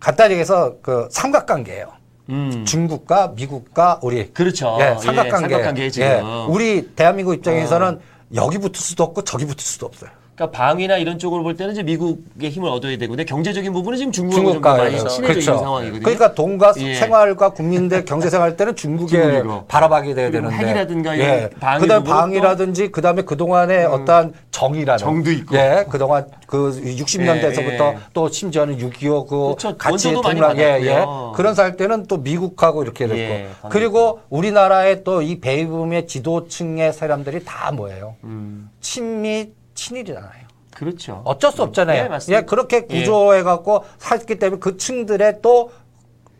[0.00, 1.86] 간단히 얘기해서 그 삼각관계예요.
[2.30, 2.64] 음.
[2.66, 4.76] 중국과 미국과 우리 그렇죠.
[4.80, 5.30] 예, 예, 삼각관계.
[5.30, 6.06] 삼각관계 지금.
[6.08, 8.00] 예, 우리 대한민국 입장에서는
[8.34, 10.10] 여기 붙을 수도 없고 저기 붙을 수도 없어요.
[10.34, 14.12] 그러니까 방위나 이런 쪽으로 볼 때는 이제 미국의 힘을 얻어야 되고, 근데 경제적인 부분은 지금
[14.12, 16.00] 중국하고 좀 중국과 많이 친해져 있는 상황이거든요.
[16.02, 16.94] 그러니까 돈과 예.
[16.94, 19.42] 생활과 국민들 경제 생활 때는 중국에.
[19.68, 21.50] 바라봐게 돼야 되는데 핵이라든가 예.
[21.60, 25.54] 방위 그다음 부분은 방이라든지 그다음에 그동안의 어떠한 정의라는 정도 있고.
[25.56, 27.98] 예 그동안 그 60년대서부터 예, 예.
[28.14, 29.76] 또 심지어는 6.25그 그렇죠.
[29.76, 31.04] 같이 원조도 많이 동락 예, 예.
[31.34, 37.44] 그런 살 때는 또 미국하고 이렇게 됐고 예, 그리고 우리나라의 또 이 베이붐의 지도층의 사람들이
[37.44, 38.68] 다 뭐예요 음.
[38.80, 39.50] 친미
[39.82, 40.52] 친일이잖아요.
[40.74, 41.22] 그렇죠.
[41.24, 42.04] 어쩔 수 없잖아요.
[42.04, 42.42] 네, 맞습니다.
[42.42, 42.98] 예, 그렇게 예.
[43.00, 45.70] 구조해갖고 살기 때문에 그 층들의 또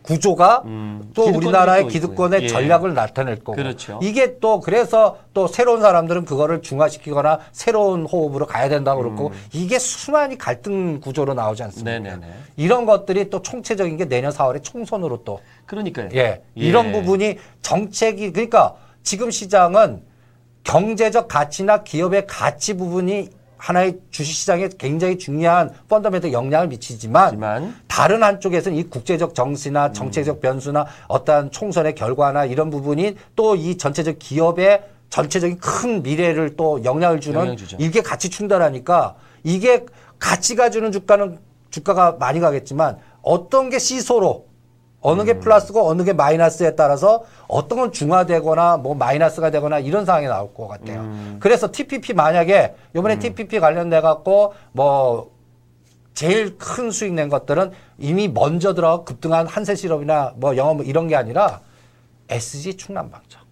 [0.02, 2.42] 구조가 음, 또 우리나라의 또 기득권의.
[2.42, 2.48] 예.
[2.48, 3.52] 전략을 나타낼 거고.
[3.52, 4.00] 그렇죠.
[4.02, 10.38] 이게 또 그래서 또 새로운 사람들은 그거를 중화시키거나 새로운 호흡으로 가야 된다고 그러고 이게 수많이
[10.38, 11.98] 갈등 구조로 나오지 않습니까?
[11.98, 12.02] 음.
[12.02, 12.26] 네네네.
[12.56, 16.08] 이런 것들이 또 총체적인 게 내년 4월에 총선으로 또 그러니까요.
[16.14, 16.92] 예, 이런 예.
[16.92, 18.74] 부분이 정책이 그러니까
[19.04, 20.02] 지금 시장은
[20.64, 28.76] 경제적 가치나 기업의 가치 부분이 하나의 주식시장에 굉장히 중요한 펀더멘트 영향을 미치지만 하지만 다른 한쪽에서는
[28.76, 35.58] 이 국제적 정세나 정책적 변수나 어떠한 총선의 결과나 이런 부분이 또 이 전체적 기업의 전체적인
[35.58, 37.56] 큰 미래를 또 영향을 주는 영향.
[37.78, 39.84] 이게 같이 충돌하니까 이게
[40.18, 41.38] 같이 가주는 주가는
[41.70, 44.46] 주가가 많이 가겠지만 어떤 게 시소로
[45.02, 50.26] 어느 게 플러스고 어느 게 마이너스에 따라서 어떤 건 중화되거나 뭐 마이너스가 되거나 이런 상황이
[50.26, 51.36] 나올 것 같아요.
[51.40, 55.32] 그래서 TPP 만약에 이번에 TPP 관련돼 갖고 뭐
[56.14, 61.08] 제일 큰 수익 낸 것들은 이미 먼저 들어 급등한 한세 실업이나 뭐 영업 뭐 이런
[61.08, 61.60] 게 아니라
[62.28, 63.42] SG 충남방청.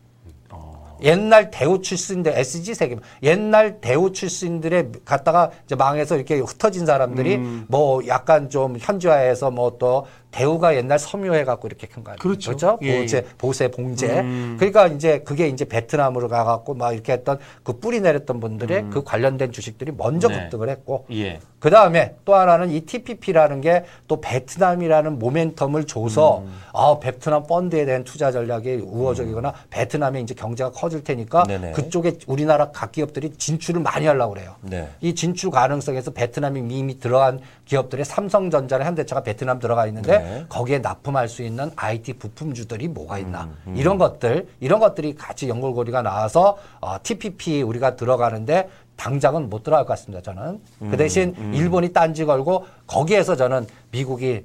[1.03, 8.07] 옛날 대우 출신들 SG 세계 옛날 대우 출신들의 갔다가 이제 망해서 이렇게 흩어진 사람들이 뭐
[8.07, 12.19] 약간 좀 현지화해서 뭐 또 대우가 옛날 섬유해 갖고 이렇게 큰 거 아니에요.
[12.21, 12.51] 그렇죠.
[12.51, 12.79] 그렇죠?
[12.83, 14.21] 예, 보세, 보세, 봉제.
[14.21, 14.57] 음.
[14.59, 19.03] 그러니까 이제 그게 이제 베트남으로 가 갖고 막 이렇게 했던 그 뿌리 내렸던 분들의 그
[19.05, 20.41] 관련된 주식들이 먼저 네.
[20.41, 21.41] 급등을 했고 예.
[21.59, 26.53] 그 다음에 또 하나는 이 TPP라는 게 또 베트남이라는 모멘텀을 줘서 음.
[26.73, 31.73] 아 베트남 펀드에 대한 투자 전략이 우호적이거나 베트남의 이제 경제가 커질 테니까 네네.
[31.73, 34.57] 그쪽에 우리나라 각 기업들이 진출을 많이 하려고 그래요.
[34.63, 34.89] 네.
[35.01, 37.41] 이 진출 가능성에서 베트남이 이미 들어간
[37.71, 40.45] 기업들의 삼성전자나 현대차가 베트남 들어가 있는데 네.
[40.49, 46.03] 거기에 납품할 수 있는 IT 부품주들이 뭐가 있나 음, 이런 것들 이런 것들이 같이 연결고리가
[46.03, 50.21] 나와서 어, TPP 우리가 들어가는데 당장은 못 들어갈 것 같습니다.
[50.21, 54.45] 저는 음, 그 대신 일본이 딴지 걸고 거기에서 저는 미국이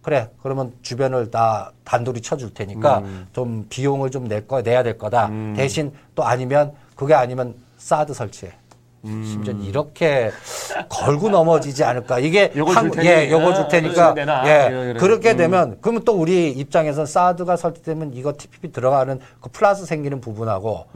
[0.00, 3.28] 그래 그러면 주변을 다 단돌이 쳐줄 테니까 음.
[3.34, 8.52] 좀 비용을 좀 낼 거 내야 될 거다 대신 또 아니면 그게 아니면 사드 설치해
[9.04, 9.24] 음.
[9.24, 10.30] 심지어 이렇게
[10.88, 13.08] 걸고 넘어지지 않을까 이게 요거 줄 테니.
[13.08, 14.14] 예 요거 줄 아, 테니까.
[14.46, 15.00] 예 이래, 이래.
[15.00, 15.36] 그렇게 음.
[15.36, 20.86] 되면 그러면 또 우리 입장에서 사드가 설치되면 이거 TPP 들어가는 그 플러스 생기는 부분하고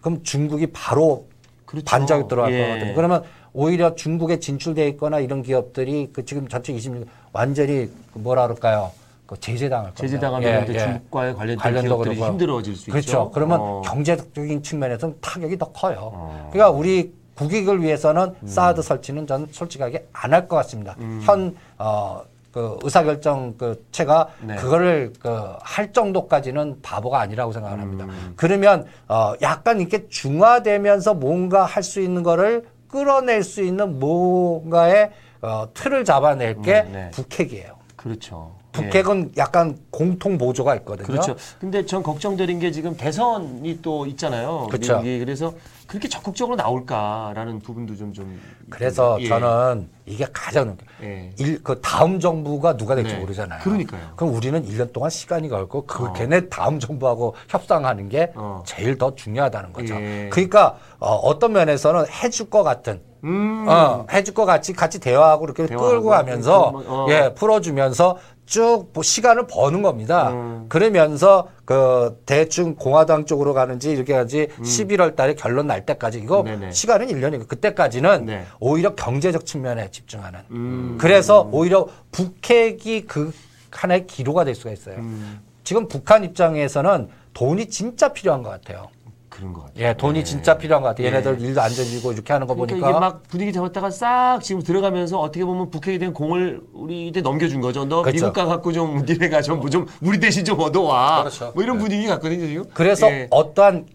[0.00, 1.32] 그럼 중국이 바로 음.
[1.66, 1.84] 그렇죠.
[1.86, 2.66] 반작이 들어갈 예.
[2.68, 2.94] 거거든요.
[2.94, 3.22] 그러면
[3.54, 8.90] 오히려 중국에 진출돼 있거나 이런 기업들이 그 지금 전체 26 완전히 그 뭐라 그럴까요?
[9.26, 9.96] 그 제재당할 거예요.
[9.96, 13.06] 제재당하면 이제 중국과의 관련된 기업들이 힘들어질 수 그렇죠.
[13.08, 13.30] 있죠.
[13.32, 13.82] 그러면 어.
[13.84, 16.10] 경제적인 측면에서는 타격이 더 커요.
[16.12, 16.50] 어.
[16.52, 18.46] 그러니까 우리 국익을 위해서는 음.
[18.46, 20.96] 사드 설치는 저는 솔직하게 안 할 것 같습니다.
[21.24, 24.56] 현 어, 그 의사결정 그 체가 네.
[24.56, 28.04] 그거를 그 할 정도까지는 바보가 아니라고 생각을 합니다.
[28.04, 28.34] 음.
[28.36, 35.66] 그러면 어 약간 이렇게 중화되면서 뭔가 할 수 있는 거를 끌어낼 수 있는 뭔가의 어
[35.72, 37.10] 틀을 잡아낼 게 음, 네.
[37.12, 37.72] 북핵이에요.
[37.96, 38.54] 그렇죠.
[38.56, 38.62] 예.
[38.72, 41.06] 북핵은 약간 공통 보조가 있거든요.
[41.06, 41.36] 그렇죠.
[41.60, 44.66] 근데 전 걱정되는 게 지금 대선이 또 있잖아요.
[44.70, 45.00] 그렇죠.
[45.02, 45.52] 그래서
[45.92, 48.40] 그렇게 적극적으로 나올까라는 부분도 좀 좀.
[48.70, 49.28] 그래서 예.
[49.28, 51.30] 저는 이게 가장 예.
[51.38, 53.20] 일, 그 다음 정부가 누가 될지 네.
[53.20, 53.60] 모르잖아요.
[53.60, 54.00] 그러니까요.
[54.16, 56.12] 그럼 우리는 1년 동안 시간이 걸고 그 어.
[56.14, 58.62] 걔네 다음 정부하고 협상하는 게 어.
[58.64, 59.94] 제일 더 중요하다는 거죠.
[59.96, 60.30] 예.
[60.32, 63.66] 그러니까 어, 어떤 면에서는 해줄 것 같은 음.
[63.68, 67.06] 어, 해줄 것 같이 같이 대화하고 이렇게 대화하고 끌고 가면서 어.
[67.10, 70.30] 예 풀어주면서 쭉뭐 시간을 버는 겁니다.
[70.30, 70.66] 음.
[70.68, 76.44] 그러면서 그 대충 공화당 쪽으로 가는지 이렇게 가지 11월 달에 결론 날 때까지 이거 음.
[76.44, 76.72] 네네.
[76.72, 78.44] 시간은 1년이고 그때까지는 네.
[78.60, 80.40] 오히려 경제적 측면에 집중하는.
[80.50, 80.98] 음.
[81.00, 83.32] 그래서 오히려 북핵이 그
[83.70, 84.96] 하나의 기로가 될 수가 있어요.
[84.96, 85.40] 음.
[85.64, 88.88] 지금 북한 입장에서는 돈이 진짜 필요한 것 같아요.
[89.32, 89.84] 그런 것 같아요.
[89.84, 91.06] 예, 돈이 진짜 필요한 것 같아요.
[91.06, 91.10] 예.
[91.10, 92.90] 얘네들 일도 안 저지고 이렇게 하는 거 그러니까 보니까.
[92.90, 97.86] 이게 막 분위기 잡았다가 싹 지금 들어가면서 어떻게 보면 북핵에 대한 공을 우리한테 넘겨준 거죠.
[97.86, 98.26] 너 그렇죠.
[98.26, 101.20] 미국 가갖고 좀 니네가 전부 좀 우리 대신 좀 얻어와.
[101.20, 101.52] 그렇죠.
[101.54, 102.64] 뭐 이런 분위기 같거든요 지금.
[102.74, 103.26] 그래서 예.
[103.30, 103.86] 어떠한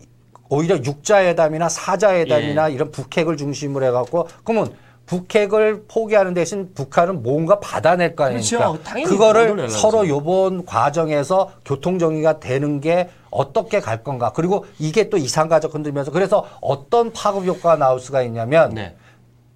[0.50, 2.74] 오히려 육자회담이나 사자회담이나 예.
[2.74, 4.74] 이런 북핵을 중심으로 해갖고 그러면
[5.06, 8.58] 북핵을 포기하는 대신 북한은 뭔가 받아낼 거 아닙니까?
[8.58, 8.84] 그렇죠.
[8.84, 10.08] 당연히 그거를 서로.
[10.08, 14.32] 요번 과정에서 교통 정리가 되는 게 어떻게 갈 건가?
[14.36, 18.96] 그리고 이게 또 이상가적 흔들면서 그래서 어떤 파급 효과가 나올 수가 있냐면 네.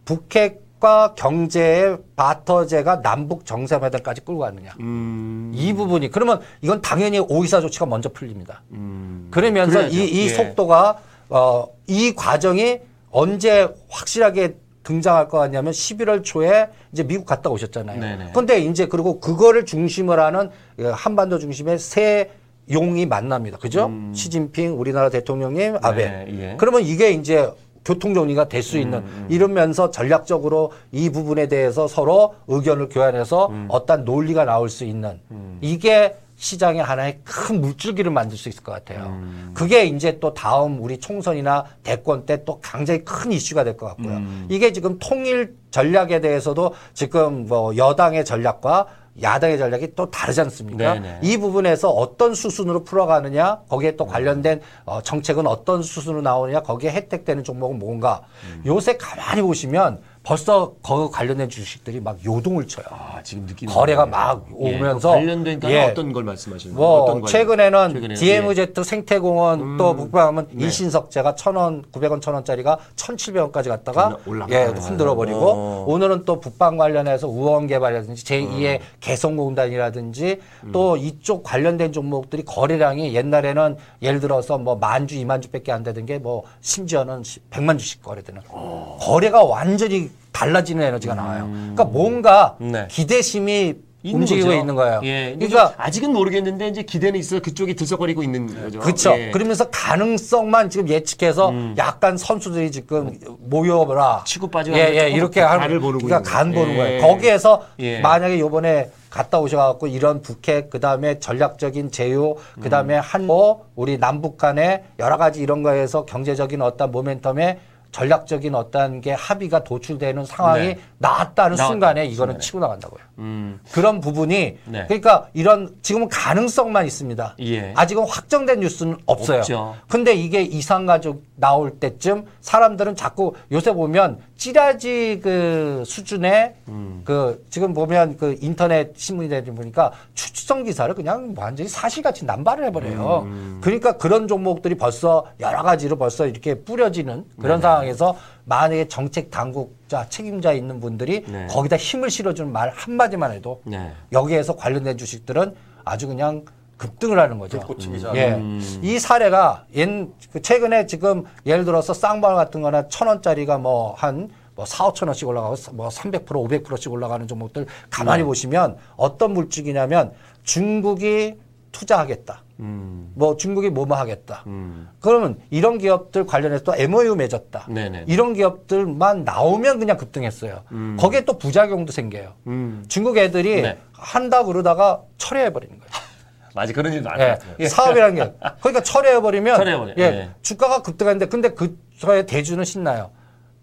[0.06, 4.74] 북핵과 경제의 바터제가 남북 정상회담까지 끌고 갔느냐.
[4.80, 5.52] 음.
[5.56, 8.62] 이 부분이 그러면 이건 당연히 오이사 조치가 먼저 풀립니다.
[8.72, 9.28] 음.
[9.32, 9.96] 그러면서 그래야죠.
[9.96, 10.30] 이, 이 예.
[10.30, 12.80] 속도가 어, 이 과정이
[13.12, 18.00] 언제 확실하게 등장할 것 같냐면 11월 초에 이제 미국 갔다 오셨잖아요.
[18.00, 18.32] 네네.
[18.34, 22.32] 근데 이제 그리고 그거를 중심을 하는 예, 한반도 중심의 세
[22.70, 23.58] 용이 만납니다.
[23.58, 23.92] 그죠?
[24.14, 26.06] 시진핑 우리나라 대통령님 아베.
[26.06, 26.26] 음.
[26.28, 26.56] 네, 예.
[26.58, 27.50] 그러면 이게 이제
[27.84, 33.66] 교통 정리가 될 수 있는 음, 이러면서 전략적으로 이 부분에 대해서 서로 의견을 교환해서 음.
[33.70, 35.20] 어떤 논리가 나올 수 있는
[35.62, 39.08] 이게 시장의 하나의 큰 물줄기를 만들 수 있을 것 같아요.
[39.08, 39.52] 음.
[39.54, 44.18] 그게 이제 또 다음 우리 총선이나 대권 때 또 굉장히 큰 이슈가 될 것 같고요.
[44.18, 44.46] 음.
[44.50, 48.86] 이게 지금 통일 전략에 대해서도 지금 뭐 여당의 전략과
[49.22, 50.94] 야당의 전략이 또 다르지 않습니까?
[50.94, 51.20] 네네.
[51.22, 57.44] 이 부분에서 어떤 수순으로 풀어가느냐, 거기에 또 관련된 어, 정책은 어떤 수순으로 나오느냐, 거기에 혜택되는
[57.44, 58.22] 종목은 뭔가.
[58.66, 62.86] 요새 가만히 보시면 벌써 거 관련된 주식들이 막 요동을 쳐요.
[62.92, 65.82] 아, 지금 느낌 거래가 막 오면서 관련된 거 예.
[65.86, 66.88] 어떤 걸 말씀하시는 거예요?
[66.88, 67.26] 뭐 어떤?
[67.26, 70.66] 최근에는 최근에는, DMZ 생태공원 또 북방하면 네.
[70.66, 74.56] 일신석재가 천 원, 구백 원, 천 원짜리가 천칠백 원까지 갔다가 올라갔다.
[74.56, 75.86] 예, 흔들어 버리고 어.
[75.88, 78.84] 오늘은 또 북방 관련해서 우원 개발이라든지 제2의 어.
[79.00, 80.72] 개성공단이라든지 음.
[80.72, 86.06] 또 이쪽 관련된 종목들이 거래량이 옛날에는 예를 들어서 뭐 만 주, 이만 주밖에 안 되던
[86.06, 88.98] 게 뭐 심지어는 백만 주씩 거래되는 어.
[89.02, 91.50] 거래가 완전히 달라지는 에너지가 나와요.
[91.52, 92.72] 그러니까 뭔가 음.
[92.72, 92.88] 네.
[92.90, 94.60] 기대심이 있는 움직이고 거죠.
[94.60, 95.02] 있는 거예요.
[95.04, 95.36] 예.
[95.36, 97.40] 그러니까 그러니까 아직은 모르겠는데 이제 기대는 있어요.
[97.40, 98.80] 그쪽이 들썩거리고 있는 거죠.
[98.80, 99.14] 그렇죠.
[99.16, 99.30] 예.
[99.30, 104.24] 그러면서 가능성만 지금 예측해서 약간 선수들이 지금 모여보라.
[104.26, 106.36] 치고 빠지고 예, 예, 이렇게 간을 하는 보는 그러니까 거예요.
[106.36, 106.78] 간 보는 예.
[106.78, 107.02] 거예요.
[107.02, 108.00] 거기에서 예.
[108.00, 113.02] 만약에 요번에 갔다 오셔갖고 이런 북핵 그다음에 전략적인 제휴 그다음에 음.
[113.04, 117.58] 한뭐 우리 남북 간에 여러 가지 이런 거에서 경제적인 어떤 모멘텀에
[117.92, 120.80] 전략적인 어떤 게 합의가 도출되는 상황이 네.
[120.98, 122.40] 나왔다는 나왔다, 순간에 이거는 순간에.
[122.40, 123.02] 치고 나간다고요.
[123.20, 123.60] 음.
[123.72, 124.86] 그런 부분이 네.
[124.88, 127.36] 그러니까 이런 지금은 가능성만 있습니다.
[127.42, 127.74] 예.
[127.76, 129.40] 아직은 확정된 뉴스는 없어요.
[129.40, 129.76] 없죠.
[129.90, 137.02] 근데 이게 이상 가족 나올 때쯤 사람들은 자꾸 요새 보면 찌라지 그 수준의 음.
[137.04, 143.24] 그 지금 보면 그 인터넷 신문이 되다 보니까 추천 기사를 그냥 완전히 사실같이 남발을 해버려요.
[143.26, 143.60] 음.
[143.62, 150.08] 그러니까 그런 종목들이 벌써 여러 가지로 벌써 이렇게 뿌려지는 그런 상황 에서 만약에 정책 당국자
[150.10, 151.48] 책임자 있는 분들이 네.
[151.48, 153.92] 거기다 힘을 실어주는 말 한마디만 해도 네.
[154.12, 156.46] 여기에서 관련된 주식들은 아주 그냥
[156.78, 157.60] 급등을 하는 거죠.
[157.60, 158.12] 불꽃튀기자.
[158.16, 158.32] 예.
[158.32, 158.80] 음.
[158.82, 164.66] 이 사례가 옛, 그 최근에 지금 예를 들어서 쌍발 같은 거나 천 원짜리가 뭐한 뭐
[164.66, 167.72] 4, 5천 원씩 올라가고 뭐 300%, 500%씩 올라가는 종목들 네.
[167.90, 170.12] 가만히 보시면 어떤 물증이냐면
[170.44, 171.36] 중국이
[171.72, 172.44] 투자하겠다.
[172.62, 173.12] 음.
[173.16, 174.44] 뭐 중국이 뭐뭐 하겠다.
[174.48, 174.88] 음.
[175.00, 177.66] 그러면 이런 기업들 관련해서 또 MOU 맺었다.
[177.70, 178.06] 네네.
[178.08, 180.62] 이런 기업들만 나오면 그냥 급등했어요.
[180.72, 180.98] 음.
[181.00, 182.34] 거기에 또 부작용도 생겨요.
[182.48, 182.86] 음.
[182.88, 183.78] 중국 애들이 네.
[183.94, 185.92] 한다 그러다가 철회해 버리는 거예요.
[186.54, 187.38] 맞아 그런 일도 예, 많아요.
[187.60, 187.68] 예.
[187.68, 189.94] 사업이라는 게 그러니까 철회해 버리면 철회해버려.
[189.98, 190.30] 예, 예.
[190.42, 193.12] 주가가 급등하는데 근데 그저의 대주는 신나요.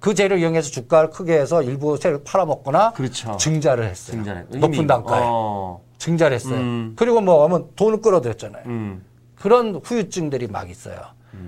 [0.00, 3.36] 그 재를 이용해서 주가를 크게 해서 일부 세를 팔아먹거나 그렇죠.
[3.36, 4.16] 증자를 했어요.
[4.16, 4.46] 증자를.
[4.50, 5.80] 높은 단가에 어.
[5.98, 6.58] 증자를 했어요.
[6.58, 6.92] 음.
[6.96, 8.62] 그리고 뭐 하면 돈을 끌어들였잖아요.
[8.66, 9.04] 음.
[9.36, 10.96] 그런 후유증들이 막 있어요.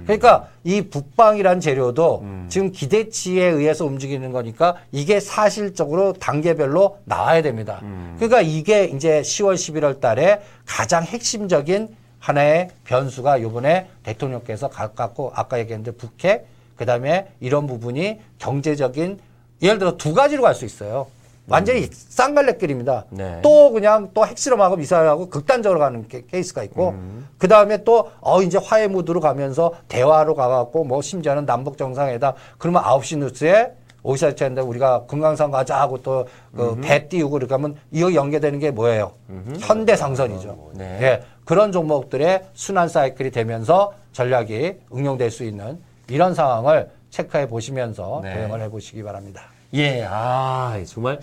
[0.05, 2.47] 그러니까 이 북방이란 재료도 음.
[2.49, 7.81] 지금 기대치에 의해서 움직이는 거니까 이게 사실적으로 단계별로 나와야 됩니다.
[7.83, 8.15] 음.
[8.17, 11.89] 그러니까 이게 이제 10월, 11월 달에 가장 핵심적인
[12.21, 19.19] 하나의 변수가 요번에 대통령께서 가깝고 아까 얘기했는데 북핵 그다음에 이런 부분이 경제적인
[19.63, 21.07] 예를 들어 두 가지로 갈 수 있어요.
[21.49, 23.07] 완전히 쌍갈래길입니다.
[23.11, 23.41] 네.
[23.43, 26.95] 또 그냥 또 핵실험하고 미사일하고 극단적으로 가는 게- 케이스가 있고
[27.39, 32.83] 그 다음에 또 어 이제 화해 무드로 가면서 대화로 가갖고 뭐 심지어는 남북 정상회담 그러면
[32.83, 33.73] 9시 뉴스에
[34.03, 39.13] 오이사 채인데 우리가 금강산 가자 하고 또그배 띄우고 그렇게 하면 이거 연계되는 게 뭐예요?
[39.59, 40.71] 현대 상선이죠.
[40.75, 40.99] 네.
[41.03, 41.23] 예.
[41.45, 48.35] 그런 종목들의 순환 사이클이 되면서 전략이 응용될 수 있는 이런 상황을 체크해 보시면서 네.
[48.35, 49.43] 대응을 해 보시기 바랍니다.
[49.75, 51.21] 예, 아, 정말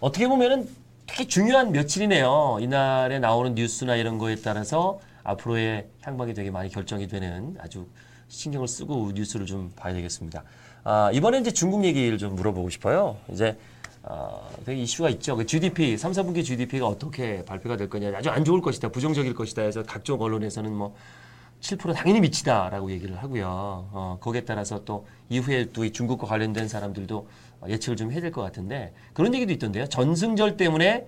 [0.00, 0.68] 어떻게 보면은
[1.06, 2.58] 되게 중요한 며칠이네요.
[2.60, 7.86] 이날에 나오는 뉴스나 이런 거에 따라서 앞으로의 향방이 되게 많이 결정이 되는 아주
[8.28, 10.44] 신경을 쓰고 뉴스를 좀 봐야 되겠습니다.
[10.84, 13.16] 아, 이번에 이제 중국 얘기를 좀 물어보고 싶어요.
[13.30, 13.58] 이제
[14.02, 15.36] 아, 되게 이슈가 있죠.
[15.36, 18.12] 그 GDP, 3, 4분기 GDP가 어떻게 발표가 될 거냐.
[18.16, 18.88] 아주 안 좋을 것이다.
[18.88, 20.94] 부정적일 것이다 해서 각종 언론에서는 뭐
[21.60, 23.46] 7% 당연히 미치다라고 얘기를 하고요.
[23.92, 28.30] 어, 거기에 따라서 또 이후에 또 이 중국과 관련된 사람들도 어, 예측을 좀 해야 될
[28.32, 29.86] 것 같은데 그런 얘기도 있던데요.
[29.88, 31.06] 전승절 때문에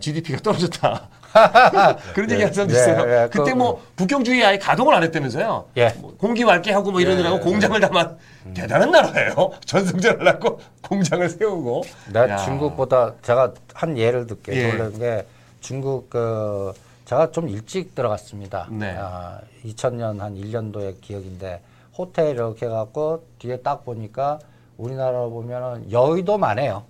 [0.00, 1.08] GDP가 떨어졌다.
[2.14, 3.00] 그런 얘기 하는 사람도 예, 있어요.
[3.24, 5.66] 예, 그때 그- 뭐 북경주의 아예 가동을 안 했다면서요.
[5.76, 5.90] 예.
[6.00, 8.12] 뭐 공기 맑게 하고 뭐 이러느라고 공장을 담아
[8.54, 9.50] 대단한 나라예요.
[9.66, 11.82] 전승절 하려고 공장을 세우고.
[12.12, 12.36] 나 야.
[12.38, 14.70] 중국보다 제가 한 예를 들게 예.
[14.72, 15.26] 놀란 게
[15.60, 16.72] 중국 그
[17.04, 18.68] 제가 좀 일찍 들어갔습니다.
[18.70, 18.96] 네.
[18.98, 21.60] 아, 2000년 한 1년도의 기억인데
[21.98, 24.38] 호텔 이렇게 해갖고 뒤에 딱 보니까
[24.76, 26.84] 우리나라 보면은 여의도만 해요.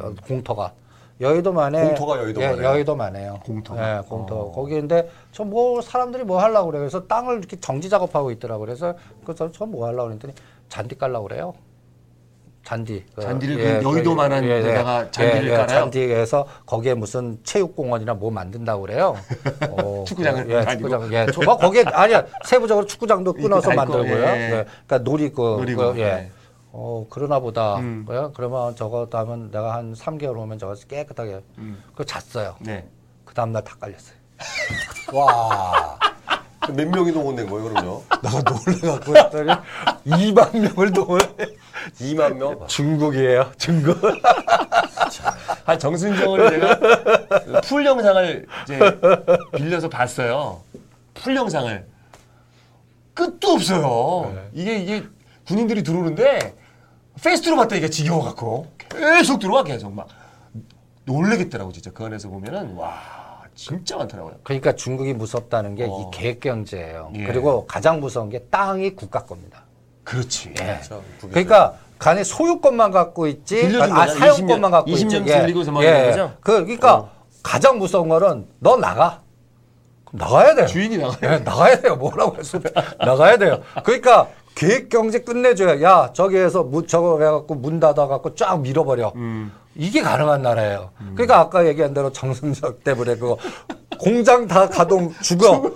[0.00, 0.72] 어, 공터가.
[1.20, 2.64] 여의도 만에 공터가 여의도만 예, 해요?
[2.68, 3.40] 여의도만 해요.
[3.44, 3.96] 공터가?
[3.98, 4.36] 예, 공터.
[4.36, 4.52] 어.
[4.52, 6.82] 거기인데 저 뭐 사람들이 뭐 하려고 그래요.
[6.82, 8.60] 그래서 땅을 이렇게 정지 작업하고 있더라고.
[8.64, 10.32] 그래서 그래서 저뭐 하려고 그랬더니
[10.68, 11.54] 잔디 깔라고 그래요.
[12.64, 13.04] 잔디.
[13.16, 15.66] 그, 잔디를 그 여의도만한 데다가 잔디를 깔아요?
[15.66, 19.16] 잔디에서 거기에 무슨 체육공원이나 뭐 만든다고 그래요.
[19.70, 20.64] 어, 축구장을 예?
[20.66, 21.12] 축구장.
[21.12, 24.22] 예, 저- 뭐 거기에 아니야 세부적으로 축구장도 끊어서 만들고요.
[24.24, 24.30] 예.
[24.44, 24.48] 예.
[24.86, 26.30] 그러니까 놀이 그, 놀이공, 그, 예.
[26.68, 26.72] 예.
[26.72, 27.76] 어 그러나 보다.
[27.76, 28.04] 음.
[28.34, 31.40] 그러면 저거 하면 내가 한 3개월 오면 저거 깨끗하게.
[31.58, 31.82] 음.
[31.92, 32.56] 그거 잤어요.
[32.60, 32.86] 네.
[33.24, 34.16] 그 다음날 다 깔렸어요.
[35.12, 35.98] 와.
[36.74, 38.02] 몇 명이 동원된 거예요, 그럼요?
[38.22, 39.50] 내가 놀래갖고 했더니
[40.06, 41.26] 2만 명을 동원해.
[41.98, 42.66] 2만 명?
[42.66, 43.96] 중국이에요, 중국.
[45.64, 46.78] 한 정순정을 내가
[47.60, 48.78] 그 full 영상을 이제
[49.56, 50.60] 빌려서 봤어요.
[51.14, 51.86] full 영상을
[53.14, 54.34] 끝도 없어요.
[54.52, 55.04] 이게 이게
[55.48, 56.54] 군인들이 들어오는데
[57.22, 60.06] fast로 봤다 이게 지겨워 갖고 계속 들어와 계속 막
[61.04, 62.92] 놀래겠더라고 진짜 그 안에서 보면은 와
[63.54, 64.36] 진짜 많더라고요.
[64.44, 66.10] 그러니까 중국이 무섭다는 게 이 어.
[66.10, 67.10] 계획 경제예요.
[67.16, 67.24] 예.
[67.24, 69.62] 그리고 가장 무서운 게 땅이 국가 겁니다.
[70.04, 70.50] 그렇지.
[70.60, 70.64] 예.
[70.64, 71.02] 그렇죠.
[71.22, 74.06] 그러니까 간에 소유권만 갖고 있지, 아.
[74.06, 75.32] 사용권만 20년 갖고 20년 있지.
[75.32, 75.40] 예.
[75.40, 76.32] 빌리고서 뭐 이런 거죠?
[76.40, 77.10] 그, 그러니까
[77.42, 79.22] 가장 무서운 거는 너 나가.
[80.12, 80.66] 나가야 돼요.
[80.66, 81.32] 주인이 나가요.
[81.34, 81.96] 예, 나가야 돼요.
[81.96, 82.70] 뭐라고 할 수 없어.
[82.98, 83.62] 나가야 돼요.
[83.84, 84.28] 그러니까
[84.58, 85.80] 계획 경제 끝내줘야.
[85.82, 89.12] 야 저기에서 문 저거 해갖고 문 닫아갖고 쫙 밀어버려.
[89.14, 89.52] 음.
[89.76, 90.90] 이게 가능한 나라예요.
[91.14, 93.36] 그러니까 아까 얘기한 대로 정승적 때문에 그
[94.00, 95.70] 공장 다 가동 죽어.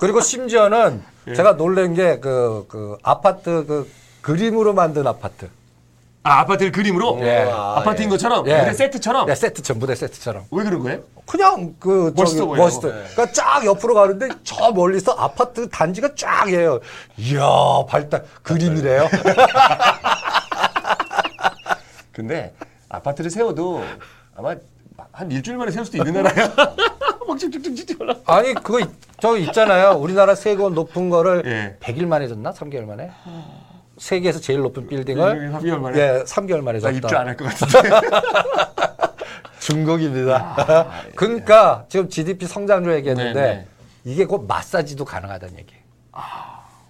[0.00, 1.34] 그리고 심지어는 예.
[1.34, 5.48] 제가 놀란 게 그그 아파트 그 그림으로 만든 아파트.
[6.26, 7.42] 아 아파트를 그림으로 예.
[7.48, 8.58] 아파트인 것처럼 예.
[8.58, 10.46] 무대 세트처럼 네, 세트처럼 무대 세트처럼.
[10.50, 11.00] 왜 그런 거예요?
[11.24, 12.58] 그냥 그 멋있어 저기.
[12.60, 12.80] 멋있어.
[12.80, 16.80] 그러니까 쫙 옆으로 가는데 저 멀리서 아파트 단지가 쫙이에요.
[17.18, 17.40] 이야
[17.88, 19.08] 발달 그림이래요.
[22.10, 22.52] 근데
[22.88, 23.84] 아파트를 세워도
[24.36, 24.56] 아마
[25.12, 26.52] 한 일주일 만에 세울 수도 있는 나라야.
[27.28, 28.14] 막 쭉쭉쭉쭉 올라.
[28.26, 28.88] 아니 그거 있-
[29.20, 29.92] 저 있잖아요.
[29.92, 31.76] 우리나라 세고 높은 거를 예.
[31.80, 32.52] 100일 만에 졌나?
[32.52, 33.10] 3개월 만에?
[33.98, 35.98] 세계에서 제일 높은 빌딩을 3개월 만에.
[35.98, 36.96] 예, 3개월 만에 나 졌다.
[36.96, 37.90] 입주 안 할 것 같은데.
[39.60, 40.88] 중국입니다.
[41.16, 43.66] 그러니까 지금 GDP 성장률 얘기했는데 네, 네.
[44.04, 45.74] 이게 곧 마사지도 가능하다는 얘기.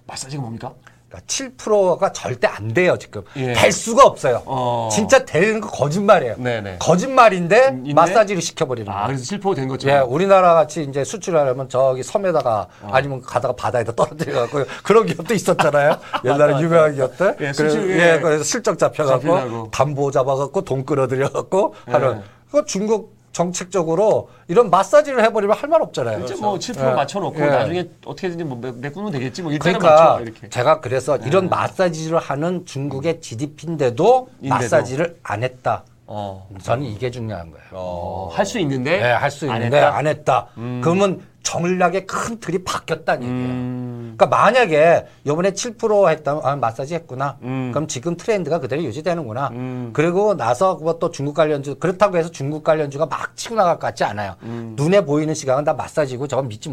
[0.07, 0.75] 마사지가 뭡니까?
[1.09, 3.53] 그러니까 7%가 절대 안 돼요 지금 예.
[3.53, 4.43] 될 수가 없어요.
[4.45, 4.89] 어.
[4.91, 6.37] 진짜 되는 거 거짓말이에요.
[6.39, 6.77] 네네.
[6.81, 7.95] 거짓말인데 인데?
[7.95, 9.07] 마사지를 시켜버리는 아 거예요.
[9.09, 10.13] 그래서 실포된 예, 것처럼.
[10.13, 12.89] 우리나라 같이 이제 수출하려면 저기 섬에다가 어.
[12.93, 15.99] 아니면 가다가 바다에다 떨어뜨려갖고 그런 기업도 있었잖아요.
[16.25, 17.37] 옛날에 유명한 기업들.
[17.41, 18.15] 예, 그래서, 예.
[18.15, 19.71] 예, 그래서 실적 잡혀갖고 잡히려고.
[19.71, 21.93] 담보 잡아갖고 돈 끌어들여갖고 예.
[21.93, 22.23] 하는.
[22.51, 26.24] 그 중국 정책적으로 이런 마사지를 해버리면 할 말 없잖아요.
[26.26, 26.95] 진짜 뭐7% 예.
[26.95, 27.47] 맞춰놓고 예.
[27.47, 30.49] 나중에 어떻게든지 뭐 매- 메꾸면 되겠지 뭐 일단은 그러니까 맞춰 이렇게.
[30.49, 34.55] 제가 그래서 이런 마사지를 하는 중국의 GDP인데도 인데도.
[34.55, 35.82] 마사지를 안 했다.
[36.07, 36.49] 어.
[36.62, 37.64] 저는 이게 중요한 거예요.
[37.72, 39.97] 어, 할 수 있는데 네, 할수안 있는데 했다?
[39.97, 40.47] 안 했다.
[40.55, 43.51] 그러면 전략의 큰 틀이 바뀌었다는 얘기예요.
[43.51, 44.14] 음.
[44.16, 47.38] 그러니까 만약에 이번에 7% 했다면 아, 마사지 했구나.
[47.42, 47.70] 음.
[47.72, 49.51] 그럼 지금 트렌드가 그대로 유지되는구나.
[49.53, 49.90] 음.
[49.92, 54.34] 그리고 나서 또 중국 관련주 그렇다고 해서 중국 관련주가 막 치고 나갈 것 같지 않아요.
[54.42, 56.68] 눈에 보이는 시각은 다 마사지고 저건 믿지.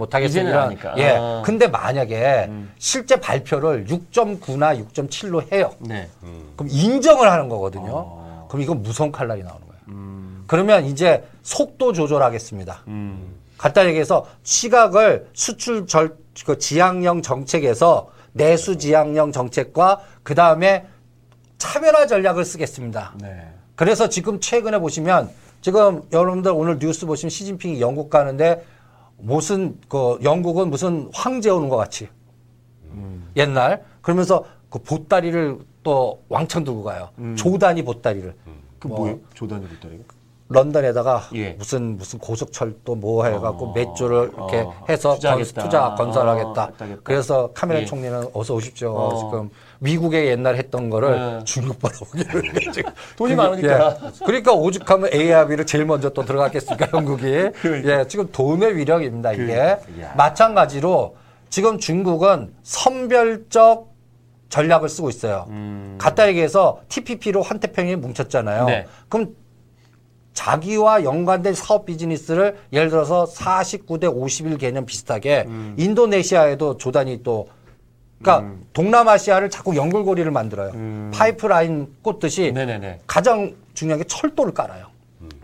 [0.53, 0.59] 음.
[0.59, 0.95] 아니까.
[0.97, 1.17] 예.
[1.19, 1.43] 아.
[1.45, 2.49] 근데 만약에
[2.80, 5.71] 실제 발표를 6.9나 6.7로 해요.
[5.80, 6.09] 네.
[6.55, 7.91] 그럼 인정을 하는 거거든요.
[7.91, 8.47] 어.
[8.49, 9.82] 그럼 이건 무서운 칼날이 나오는 거예요.
[9.89, 10.43] 음.
[10.47, 12.82] 그러면 이제 속도 조절하겠습니다.
[13.64, 13.70] 음.
[13.74, 20.86] 간단히 얘기해서 시각을 수출 절, 그 지향형 정책에서 내수 지향형 정책과 그 다음에
[21.57, 23.14] 차별화 전략을 쓰겠습니다.
[23.22, 23.53] 네.
[23.76, 25.30] 그래서 지금 최근에 보시면
[25.61, 28.66] 지금 여러분들 오늘 뉴스 보시면 시진핑이 영국 가는데
[29.18, 32.09] 무슨 그 영국은 무슨 황제 오는 것 같이
[33.38, 37.09] 옛날 그러면서 그 보따리를 또 왕창 들고 가요.
[37.38, 38.36] 조단위 보따리를
[38.80, 38.99] 그 뭐.
[38.99, 39.20] 뭐예요?
[39.34, 40.03] 조단이 붙다리가?
[40.50, 41.52] 런던에다가 예.
[41.52, 45.54] 무슨 무슨 고속철도 뭐 해갖고 어, 몇 조를 이렇게 어, 해서 투자하겠다.
[45.54, 46.64] 건, 투자 건설하겠다.
[46.64, 46.98] 어.
[47.04, 47.86] 그래서 카메라 예.
[47.86, 48.94] 총리는 어서 오십시오.
[48.94, 49.18] 어.
[49.18, 51.44] 지금 미국에 옛날 했던 거를 네.
[51.46, 53.98] 중국 바라보기를 지금 돈이 많으니까.
[54.04, 54.26] 예.
[54.26, 57.24] 그러니까 오죽하면 ARB를 제일 먼저 또 들어갔겠습니까 영국이.
[57.62, 58.00] 그러니까.
[58.00, 59.46] 예, 지금 돈의 위력입니다 이게.
[59.46, 59.80] 그러니까.
[59.98, 60.14] 이야.
[60.16, 61.16] 마찬가지로
[61.50, 63.94] 지금 중국은 선별적
[64.50, 65.48] 전략을 쓰고 있어요.
[65.50, 65.98] 음.
[66.00, 68.66] 갖다 얘기해서 TPP로 환태평양이 뭉쳤잖아요.
[68.66, 68.86] 네.
[69.10, 69.36] 그럼
[70.34, 75.76] 자기와 연관된 사업 비즈니스를 예를 들어서 49대 51 개념 비슷하게 음.
[75.78, 77.48] 인도네시아에도 조단이 또
[78.22, 80.72] 그러니까 동남아시아를 자꾸 연결고리를 만들어요.
[81.14, 82.54] 파이프라인 꽂듯이 음.
[82.56, 83.02] 네네네.
[83.06, 84.88] 가장 중요한 게 철도를 깔아요.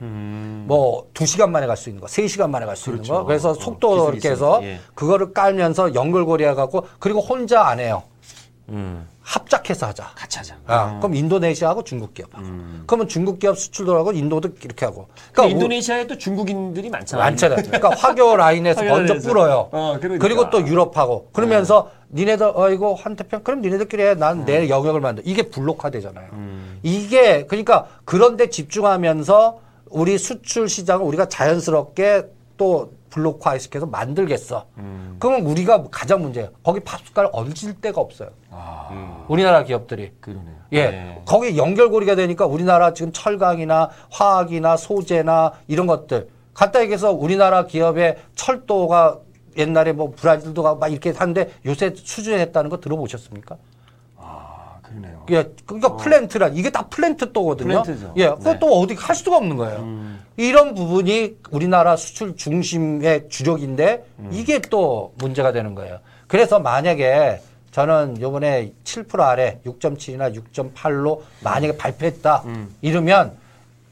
[0.02, 0.66] 음.
[0.68, 3.22] 뭐두 시간 만에 갈 수 있는 거, 세 시간 만에 갈수 있는 그렇죠.
[3.22, 3.26] 거.
[3.26, 4.80] 그래서 어, 속도 기술이 이렇게 해서 예.
[4.96, 8.04] 그거를 깔면서 연결고리 해갖고 그리고 혼자 안 해요.
[9.30, 9.40] 음.
[9.40, 10.12] 합작해서 하자.
[10.16, 10.56] 같이 하자.
[10.66, 12.46] 아, 그럼 인도네시아하고 중국 기업하고.
[12.88, 15.08] 그러면 중국 기업 수출도 하고 인도도 이렇게 하고.
[15.28, 17.26] 그 그러니까 인도네시아에 또 중국인들이 많잖아요.
[17.26, 17.58] 많잖아요.
[17.64, 19.14] 그러니까 화교 라인에서 먼저.
[19.20, 19.70] 뿌려요.
[19.72, 20.28] 어, 그러니까.
[20.28, 21.30] 리고또 유럽하고.
[21.32, 24.16] 그러면서 니네들 어 이거 환태평 그럼 니네들끼리 해.
[24.16, 25.22] 난 내 영역을 만들.
[25.28, 26.30] 이게 블록화되잖아요.
[26.82, 29.60] 이게 그러니까 그런데 집중하면서
[29.92, 32.24] 우리 수출 시장을 우리가 자연스럽게
[32.58, 34.66] 또 블록화시켜서 만들겠어.
[35.20, 36.50] 그러면 우리가 가장 문제예요.
[36.64, 38.30] 거기 팝숟갈 얹을 데가 없어요.
[38.50, 40.12] 아, 우리나라 기업들이.
[40.20, 40.56] 그러네요.
[40.72, 40.90] 예.
[40.90, 41.22] 네.
[41.26, 46.30] 거기 연결고리가 되니까 우리나라 지금 철강이나 화학이나 소재나 이런 것들.
[46.54, 49.20] 갖다 얘기해서 우리나라 기업의 철도가
[49.58, 53.58] 옛날에 뭐 브라질도 가고 막 이렇게 하는데 요새 수주했다는 거 들어보셨습니까?
[54.90, 55.26] 아, 그러네요.
[55.30, 57.84] 예, 그러니까 플랜트란 이게 다 플랜트 또거든요.
[57.84, 58.14] 플랜트죠.
[58.18, 58.36] 예, 네.
[58.52, 58.60] 음.
[58.60, 60.20] 또 어디 할 수가 없는 거예요.
[60.38, 64.30] 이런 부분이 우리나라 수출 중심의 주력인데 음.
[64.32, 66.00] 이게 또 문제가 되는 거예요.
[66.28, 72.76] 그래서 만약에 저는 요번에 7% 아래 6.7이나 6.8로 만약에 발표했다 음.
[72.82, 73.38] 이러면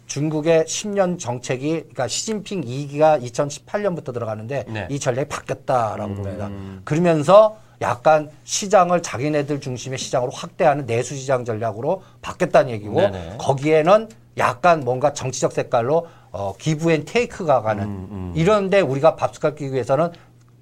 [0.08, 4.88] 중국의 10년 정책이 그러니까 시진핑 2기가 2018년부터 들어가는데 네.
[4.90, 6.16] 이 전략이 바뀌었다라고 음.
[6.16, 6.50] 봅니다.
[6.86, 13.36] 그러면서 약간 시장을 자기네들 중심의 시장으로 확대하는 내수 시장 전략으로 바뀌었다는 얘기고 네네.
[13.38, 19.74] 거기에는 약간 뭔가 정치적 색깔로 어, give and take가 가는 음, 이런데 우리가 밥숟갈 끼기
[19.74, 20.12] 위해서는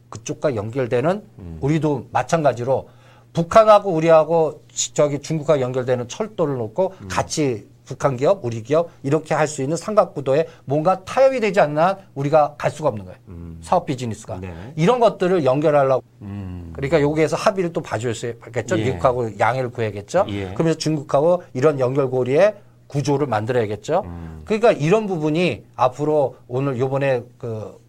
[0.09, 1.57] 그쪽과 연결되는 음.
[1.61, 2.89] 우리도 마찬가지로
[3.34, 7.07] 북한하고 우리하고 지- 저기 중국과 연결되는 철도를 놓고 음.
[7.09, 12.56] 같이 북한 기업, 우리 기업 이렇게 할 수 있는 삼각구도에 뭔가 타협이 되지 않나 우리가
[12.58, 13.18] 갈 수가 없는 거예요.
[13.62, 14.42] 사업 비즈니스가 음.
[14.42, 14.54] 네.
[14.76, 16.72] 이런 것들을 연결하려고 음.
[16.74, 18.80] 그러니까 여기에서 합의를 또 봐줘야겠죠.
[18.80, 18.84] 예.
[18.86, 20.26] 미국하고 양해를 구해야겠죠.
[20.30, 20.54] 예.
[20.54, 22.56] 그러면서 중국하고 이런 연결고리의
[22.88, 24.02] 구조를 만들어야겠죠.
[24.06, 24.42] 음.
[24.46, 27.80] 그러니까 이런 부분이 앞으로 오늘 요번에 그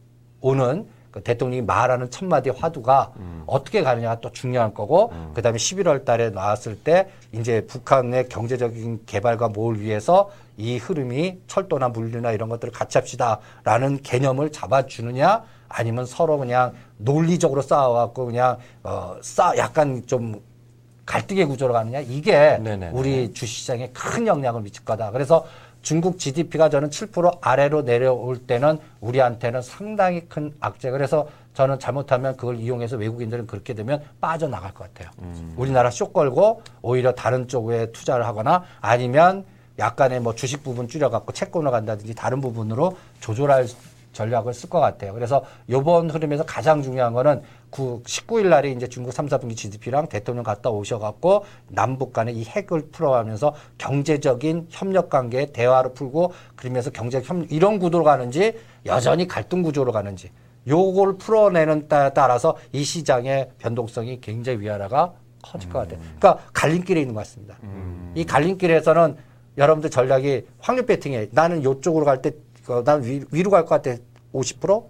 [0.43, 3.43] 오는 그 대통령이 말하는 첫 마디 화두가 음.
[3.47, 9.79] 어떻게 가느냐가 또 중요한 거고 그다음에 11월 달에 나왔을 때 이제 북한의 경제적인 개발과 뭘
[9.79, 17.63] 위해서 이 흐름이 철도나 물류나 이런 것들을 같이 합시다라는 개념을 잡아주느냐 아니면 서로 그냥 논리적으로
[17.63, 20.41] 싸워갖고 그냥 어싸 약간 좀
[21.05, 22.91] 갈등의 구조로 가느냐 이게 네네네.
[22.93, 25.13] 우리 주시장에 큰 영향을 미칠 거다.
[25.13, 25.47] 그래서
[25.87, 30.91] 중국 GDP가 저는 7% 아래로 내려올 때는 우리한테는 상당히 큰 악재.
[30.91, 35.13] 그래서 저는 잘못하면 그걸 이용해서 외국인들은 그렇게 되면 빠져나갈 것 같아요.
[35.55, 39.45] 우리나라 쇼 걸고 오히려 다른 쪽에 투자를 하거나 아니면
[39.79, 43.69] 약간의 뭐 주식 부분 줄여갖고 채권을 간다든지 다른 부분으로 조절할
[44.13, 45.13] 전략을 쓸 것 같아요.
[45.15, 50.45] 그래서 요번 흐름에서 가장 중요한 거는 9, 19일 날에 이제 중국 3, 4분기 GDP랑 대통령
[50.45, 57.37] 갔다 오셔갖고 남북 간의 이 핵을 풀어가면서 경제적인 협력 관계 대화를 풀고 그러면서 경제 협
[57.51, 58.55] 이런 구도로 가는지
[58.87, 60.31] 여전히 갈등 구조로 가는지
[60.69, 65.13] 요걸 풀어내는 따, 따라서 이 시장의 변동성이 굉장히 위아래가
[65.43, 66.01] 커질 것 같아요.
[66.19, 67.57] 그러니까 갈림길에 있는 것 같습니다.
[68.15, 69.17] 이 갈림길에서는
[69.59, 72.33] 여러분들 전략이 확률 배팅에 나는 요쪽으로 갈 때,
[72.69, 73.97] 어, 난 위, 위로 갈 것 같아
[74.35, 74.85] 50%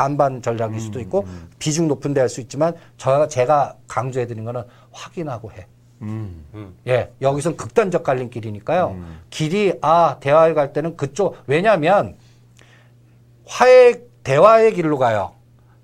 [0.00, 1.24] 반반 전략일 수도 있고
[1.58, 5.66] 비중 높은 데 할 수 있지만 저 제가 강조해 드린 거는 확인하고 해.
[6.02, 6.44] 음.
[6.86, 8.94] 예, 여기선 극단적 갈림길이니까요.
[9.30, 12.14] 길이 아 대화에 갈 때는 그쪽 왜냐하면
[13.46, 15.32] 화해 대화의 길로 가요.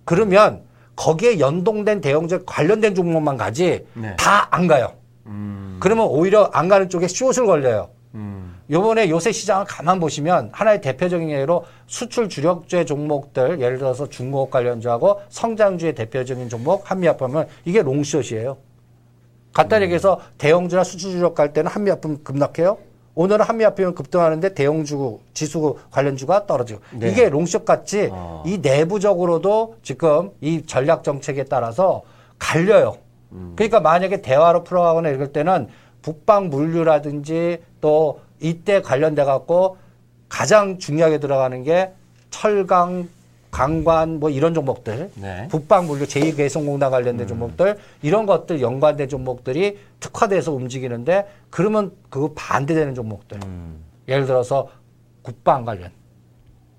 [0.04, 0.62] 그러면
[0.94, 4.14] 거기에 연동된 대형적 관련된 종목만 가지 네.
[4.18, 4.92] 다 안 가요.
[5.24, 5.78] 음.
[5.80, 7.88] 그러면 오히려 안 가는 쪽에 숏을 걸려요.
[8.14, 8.56] 음.
[8.70, 15.22] 요번에 요새 시장을 가만 보시면 하나의 대표적인 예로 수출 주력주의 종목들 예를 들어서 중공업 관련주하고
[15.30, 18.56] 성장주의 대표적인 종목 한미합하면 이게 롱숏이에요.
[19.52, 22.78] 간단히 얘기해서 대형주나 수출 주력 갈 때는 한미합품 급락해요.
[23.14, 27.10] 오늘은 한미합품은 급등하는데 대형주 지수 관련주가 떨어지고 네.
[27.10, 28.42] 이게 롱숏 같이 어.
[28.46, 32.02] 이 내부적으로도 지금 이 전략 정책에 따라서
[32.38, 32.96] 갈려요.
[33.56, 35.68] 그러니까 만약에 대화로 풀어가거나 이럴 때는
[36.02, 39.78] 북방 물류라든지 또 이때 관련돼 갖고
[40.28, 41.92] 가장 중요하게 들어가는 게
[42.30, 43.08] 철강,
[43.50, 45.46] 강관 뭐 이런 종목들, 네.
[45.48, 53.40] 북방 물류 제2개성공단 관련된 종목들 이런 것들 연관된 종목들이 특화돼서 움직이는데 그러면 그 반대되는 종목들
[53.44, 53.84] 음.
[54.08, 54.68] 예를 들어서
[55.20, 55.90] 국방 관련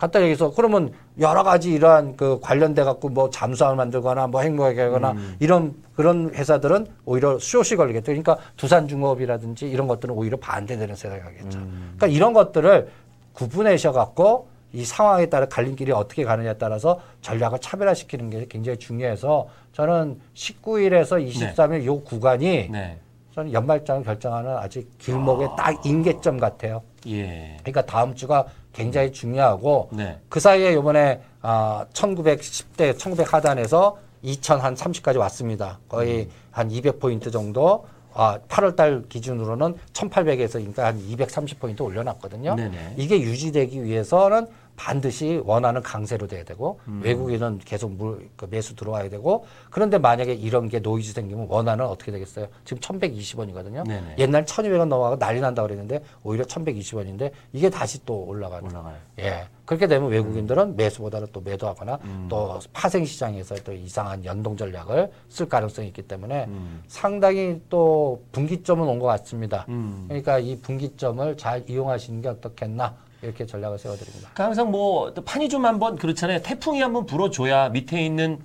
[0.03, 5.15] 간단히 얘기해서 그러면 여러 가지 이러한 그 관련돼 갖고 뭐 잠수함을 만들거나 뭐 핵무기 하거나
[5.39, 8.07] 이런 그런 회사들은 오히려 숏이 걸리겠죠.
[8.07, 11.57] 그러니까 두산중업이라든지 이런 것들은 오히려 반대되는 세상이 가겠죠.
[11.57, 12.89] 그러니까 이런 것들을
[13.31, 20.19] 구분해셔 갖고 이 상황에 따라 갈림길이 어떻게 가느냐에 따라서 전략을 차별화시키는 게 굉장히 중요해서 저는
[20.33, 22.99] 19일에서 23일 요 구간이 네.
[23.33, 26.81] 저는 연말장을 결정하는 아직 길목의 딱 인계점 같아요.
[27.07, 27.57] 예.
[27.61, 30.19] 그러니까 다음 주가 굉장히 중요하고 네.
[30.29, 35.79] 그 사이에 요번에 아 1910대 1900 하단에서 2000한 30까지 왔습니다.
[35.87, 42.55] 거의 한 200포인트 정도 아 8월 달 기준으로는 1800에서 그러니까 한 230포인트 올려놨거든요.
[42.55, 42.95] 네네.
[42.97, 49.45] 이게 유지되기 위해서는 반드시 원화는 강세로 돼야 되고 외국인은 계속 물, 그 매수 들어와야 되고
[49.69, 52.47] 그런데 만약에 이런 게 노이즈 생기면 원화는 어떻게 되겠어요?
[52.65, 53.87] 지금 1120원이거든요.
[53.87, 54.15] 네네.
[54.17, 58.95] 옛날 1200원 넘어가고 난리 난다고 그랬는데 오히려 1120원인데 이게 다시 또 올라가는 올라가요.
[59.19, 59.47] 예.
[59.65, 62.25] 그렇게 되면 외국인들은 매수보다는 또 매도하거나 음.
[62.29, 66.83] 또 파생 시장에서 또 이상한 연동 전략을 쓸 가능성이 있기 때문에 음.
[66.87, 69.65] 상당히 또 분기점은 온 것 같습니다.
[69.69, 70.05] 음.
[70.07, 74.29] 그러니까 이 분기점을 잘 이용하시는 게 어떻겠나 이렇게 전략을 세워드립니다.
[74.33, 76.41] 그러니까 항상 뭐또 판이 좀 한번 그렇잖아요.
[76.43, 78.39] 태풍이 한번 불어줘야 밑에 있는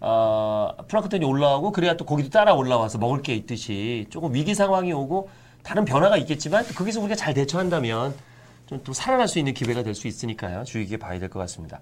[0.00, 5.28] 어, 플랑크톤이 올라오고 그래야 또 거기도 따라 올라와서 먹을 게 있듯이 조금 위기 상황이 오고
[5.62, 8.14] 다른 변화가 있겠지만 또 거기서 우리가 잘 대처한다면
[8.66, 10.64] 좀 또 살아날 수 있는 기회가 될 수 있으니까요.
[10.64, 11.78] 주의 깊게 봐야 될 것 같습니다.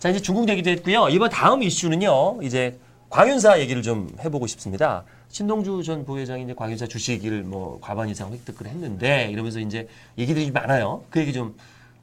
[0.00, 1.08] 자, 이제 중국 얘기도 했고요.
[1.08, 2.40] 이번 다음 이슈는요.
[2.42, 2.78] 이제
[3.10, 5.04] 광윤사 얘기를 좀 해보고 싶습니다.
[5.28, 9.86] 신동주 전 부회장이 이제 광윤사 주식을 뭐 과반 이상 획득을 했는데 이러면서 이제
[10.18, 11.04] 얘기들이 많아요.
[11.10, 11.54] 그 얘기 좀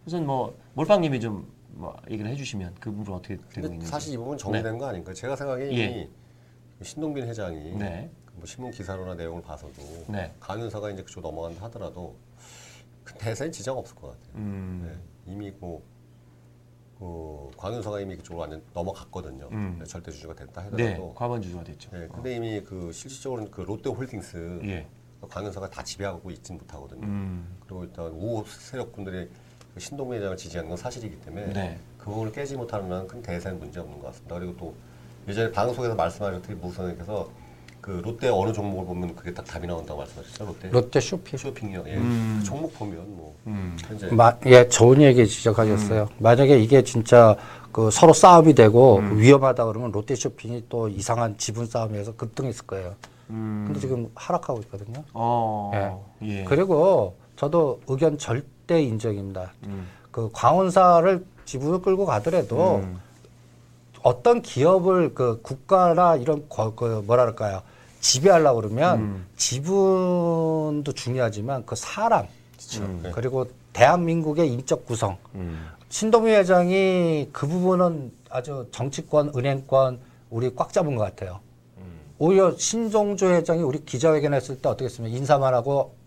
[0.09, 3.85] 우선 뭐 몰빵님이 좀 뭐 얘기를 해주시면 그 부분 어떻게 되고 있는지.
[3.85, 5.13] 사실 이 부분 정리된 거 아닌가?
[5.13, 5.85] 제가 생각에 예.
[5.85, 6.09] 이미
[6.81, 8.11] 신동빈 회장이 네.
[8.33, 9.73] 뭐 신문 기사로나 내용을 봐서도
[10.09, 10.33] 네.
[10.39, 12.15] 강윤사가 이제 그쪽 넘어간다 하더라도
[13.03, 14.35] 그 대세에 지장 없을 것 같아요.
[14.35, 14.81] 음.
[15.25, 15.31] 네.
[15.33, 15.81] 이미 뭐
[16.97, 19.47] 그, 광윤사가 이미 그쪽으로 완전 넘어갔거든요.
[19.53, 19.81] 음.
[19.87, 20.83] 절대 주주가 됐다 네.
[20.85, 21.13] 하더라도.
[21.13, 21.91] 과반 주주가 됐죠.
[21.91, 22.07] 네.
[22.11, 24.85] 근데 이미 그 실질적으로는 그 롯데홀딩스 예.
[25.29, 27.05] 광윤사가 다 지배하고 있진 못하거든요.
[27.05, 27.57] 음.
[27.61, 29.29] 그리고 일단 우호 세력분들이
[29.79, 31.77] 그 신동빈 회장을 지지하는 건 사실이기 때문에 네.
[31.97, 34.35] 그 부분을 깨지 못하는 한큰 대세는 문제 없는 것 같습니다.
[34.35, 34.73] 그리고 또
[35.27, 37.29] 예전에 방송에서 말씀하셨듯이 무선님께서
[37.79, 40.45] 그 롯데 어느 종목을 보면 그게 딱 답이 나온다고 말씀하셨죠.
[40.45, 41.37] 롯데 롯데 쇼핑.
[41.37, 41.85] 쇼핑이요.
[41.87, 41.95] 예.
[41.95, 42.39] 음.
[42.39, 43.33] 그 종목 보면 뭐
[43.79, 46.09] 현재 마, 예, 좋은 얘기 지적하셨어요.
[46.17, 47.37] 만약에 이게 진짜
[47.71, 52.95] 그 서로 싸움이 되고 위험하다 그러면 롯데 쇼핑이 또 이상한 지분 싸움에서 급등했을 거예요.
[53.29, 53.63] 음.
[53.65, 55.05] 근데 지금 하락하고 있거든요.
[55.13, 56.05] 어.
[56.23, 56.43] 예.
[56.43, 59.51] 그리고 저도 의견 절 대 인정입니다.
[59.65, 59.87] 음.
[60.11, 62.99] 그 광원사를 지분을 끌고 가더라도 음.
[64.03, 67.63] 어떤 기업을 그 국가나 이런 거, 그 뭐랄까요
[67.99, 69.25] 지배하려고 그러면 음.
[69.37, 72.87] 지분도 중요하지만 그 사람 그렇죠.
[73.01, 73.11] 네.
[73.11, 75.65] 그리고 대한민국의 인적 구성 음.
[75.89, 79.97] 신동희 회장이 그 부분은 아주 정치권, 은행권
[80.29, 81.39] 우리 꽉 잡은 것 같아요.
[82.19, 85.98] 오히려 신종주 회장이 우리 기자회견했을 때 어떻게 했으면 인사만 하고 사-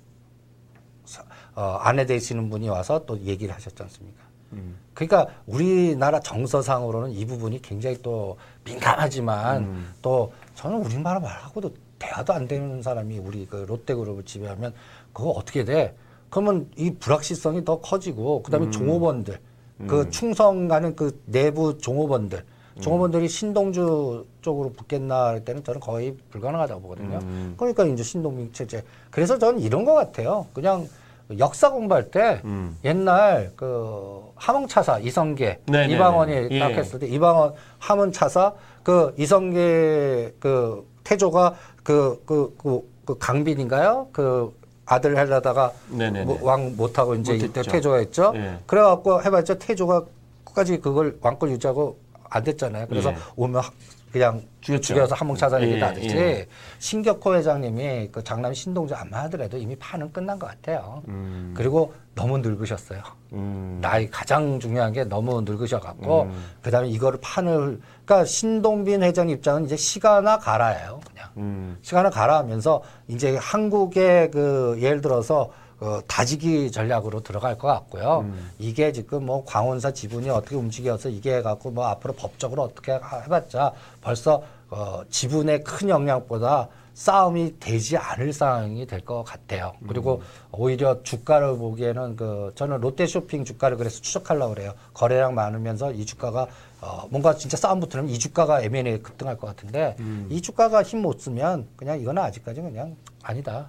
[1.54, 4.22] 어, 안에 되시는 분이 와서 또 얘기를 하셨지 않습니까?
[4.52, 4.76] 음.
[4.94, 9.92] 그러니까 우리나라 정서상으로는 이 부분이 굉장히 또 민감하지만 음.
[10.02, 14.74] 또 저는 우리나라 말하고도 대화도 안 되는 사람이 우리 그 롯데그룹을 지배하면
[15.12, 15.94] 그거 어떻게 돼?
[16.30, 19.38] 그러면 이 불확실성이 더 커지고 그다음에 종업원들
[19.86, 22.44] 그 충성가는 그 내부 종업원들
[22.80, 27.18] 종업원들이 신동주 쪽으로 붙겠나 할 때는 저는 거의 불가능하다고 보거든요.
[27.22, 27.54] 음.
[27.56, 28.82] 그러니까 이제 신동민 체제.
[29.10, 30.46] 그래서 저는 이런 것 같아요.
[30.54, 30.88] 그냥
[31.38, 32.76] 역사 공부할 때 음.
[32.84, 35.94] 옛날 그 함흥차사 이성계 네네네.
[35.94, 36.58] 이방원이 예.
[36.58, 38.52] 딱 했을 때 이방원 함흥차사
[38.82, 44.08] 그 이성계 그 태조가 그 그 그 그 강빈인가요?
[44.12, 44.56] 그
[44.86, 45.72] 아들 하려다가.
[45.90, 47.60] 뭐 왕 못하고 이제 못했죠.
[47.60, 48.32] 이때 태조가 했죠.
[48.36, 48.58] 예.
[48.66, 50.04] 그래갖고 해봤자 태조가
[50.44, 51.96] 끝까지 그걸 왕권 유지하고
[52.30, 52.86] 안 됐잖아요.
[52.88, 53.16] 그래서 예.
[53.34, 53.70] 오면 하-
[54.12, 54.82] 그냥 죽였죠.
[54.82, 56.46] 죽여서 함흥차사 얘기 예, 나듯이 예.
[56.78, 61.02] 신격호 회장님이 그 장남 신동주 안 하더라도 이미 판은 끝난 것 같아요.
[61.08, 61.54] 음.
[61.56, 63.00] 그리고 너무 늙으셨어요.
[63.32, 63.78] 음.
[63.80, 66.44] 나이 가장 중요한 게 너무 늙으셔갖고 음.
[66.60, 71.00] 그다음에 이거를 판을 그러니까 신동빈 회장 입장은 이제 시가나 가라예요.
[71.08, 71.78] 그냥 음.
[71.80, 75.50] 시간을 가라 하면서 이제 한국의 그 예를 들어서
[75.82, 78.20] 어, 다지기 전략으로 들어갈 것 같고요.
[78.20, 78.50] 음.
[78.60, 83.72] 이게 지금 뭐 광원사 지분이 어떻게 움직여서 이게 해갖고 뭐 앞으로 법적으로 어떻게 하- 해봤자
[84.00, 89.72] 벌써 어, 지분의 큰 영향보다 싸움이 되지 않을 상황이 될 것 같아요.
[89.88, 90.22] 그리고
[90.52, 94.74] 오히려 주가를 보기에는 그 저는 롯데 쇼핑 주가를 그래서 추적하려고 그래요.
[94.94, 96.46] 거래량 많으면서 이 주가가
[96.80, 99.96] 어, 뭔가 진짜 싸움 붙으면 이 주가가 M&A 급등할 것 같은데
[100.30, 103.68] 이 주가가 힘 못 쓰면 그냥 이거는 아직까지 그냥 아니다.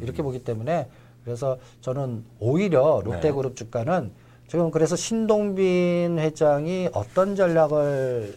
[0.00, 0.88] 이렇게 보기 때문에
[1.24, 4.12] 그래서 저는 오히려 롯데그룹 주가는
[4.48, 8.36] 지금 그래서 신동빈 회장이 어떤 전략을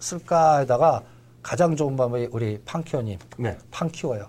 [0.00, 1.02] 쓸까 하다가
[1.42, 3.56] 가장 좋은 방법이 우리 팡키오님 네.
[3.70, 4.26] 팡 키워요.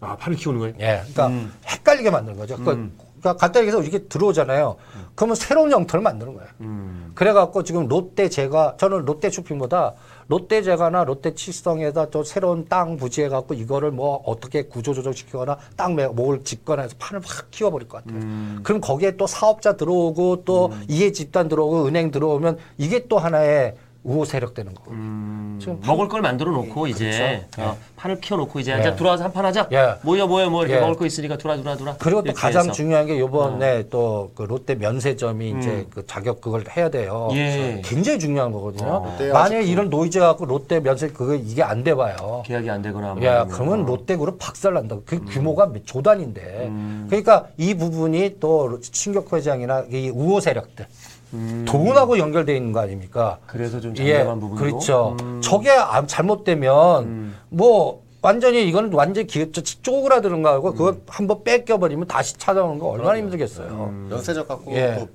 [0.00, 0.74] 아, 팔을 키우는 거예요?
[0.80, 1.52] 예, 그러니까 음.
[1.64, 2.56] 헷갈리게 만드는 거죠.
[2.56, 2.90] 그러니까,
[3.20, 4.76] 그러니까 간단히 얘기해서 이렇게 들어오잖아요.
[5.14, 6.48] 그러면 새로운 형태를 만드는 거예요.
[6.60, 7.12] 음.
[7.14, 9.94] 그래갖고 지금 롯데 제가 저는 롯데 쇼핑보다
[10.28, 15.94] 롯데 제가나 롯데 칠성에다 또 새로운 땅 부지해 갖고 이거를 뭐 어떻게 구조조정 시키거나 땅
[15.94, 18.20] 매- 뭘 짓거나 해서 판을 확 키워버릴 것 같아요.
[18.62, 24.24] 그럼 거기에 또 사업자 들어오고 또 이해 집단 들어오고 은행 들어오면 이게 또 하나의 우호
[24.24, 24.90] 세력 되는 거고.
[24.90, 27.70] 음, 지금 먹을 걸 만들어 놓고 이제 그렇죠.
[27.70, 28.80] 어, 판을 키워 놓고 이제 예.
[28.80, 29.68] 이제 들어와서 한 판 하자.
[29.72, 29.94] 예.
[30.02, 30.80] 모여 모여 뭐 이렇게 예.
[30.80, 31.94] 먹을 거 있으니까 돌아 돌아 돌아.
[32.00, 32.72] 그리고 또 가장 해서.
[32.72, 35.58] 중요한 게 요번에 또그 롯데 면세점이 음.
[35.60, 37.28] 이제 그 자격 그걸 해야 돼요.
[37.32, 37.80] 예.
[37.84, 38.90] 굉장히 중요한 거거든요.
[38.90, 39.16] 어.
[39.32, 42.42] 만약에 이런 노이즈 갖고 롯데 면세 그거 이게 안 돼 봐요.
[42.46, 43.48] 계약이 안 되거나 뭐 야, 이러면.
[43.54, 44.96] 그러면 롯데 그룹 박살 난다.
[45.06, 46.40] 그 규모가 몇 조 단위인데.
[46.66, 47.06] 음.
[47.08, 50.86] 그러니까 이 부분이 또 신격호 회장이나 이 우호 세력들
[51.34, 51.64] 음.
[51.66, 53.38] 돈하고 연결돼 있는 거 아닙니까?
[53.46, 54.62] 그래서 좀 예, 잠잠한 부분도.
[54.62, 55.16] 그렇죠.
[55.22, 55.40] 음.
[55.42, 57.36] 저게 아- 잘못되면 음.
[57.48, 60.76] 뭐 완전히 이건 완전히 기업 쪼그라드는 거하고 음.
[60.76, 64.08] 그거 한번 뺏겨버리면 다시 찾아오는 거 얼마나 힘들겠어요.
[64.10, 64.96] 연세적 갖고 예.
[64.98, 65.08] 또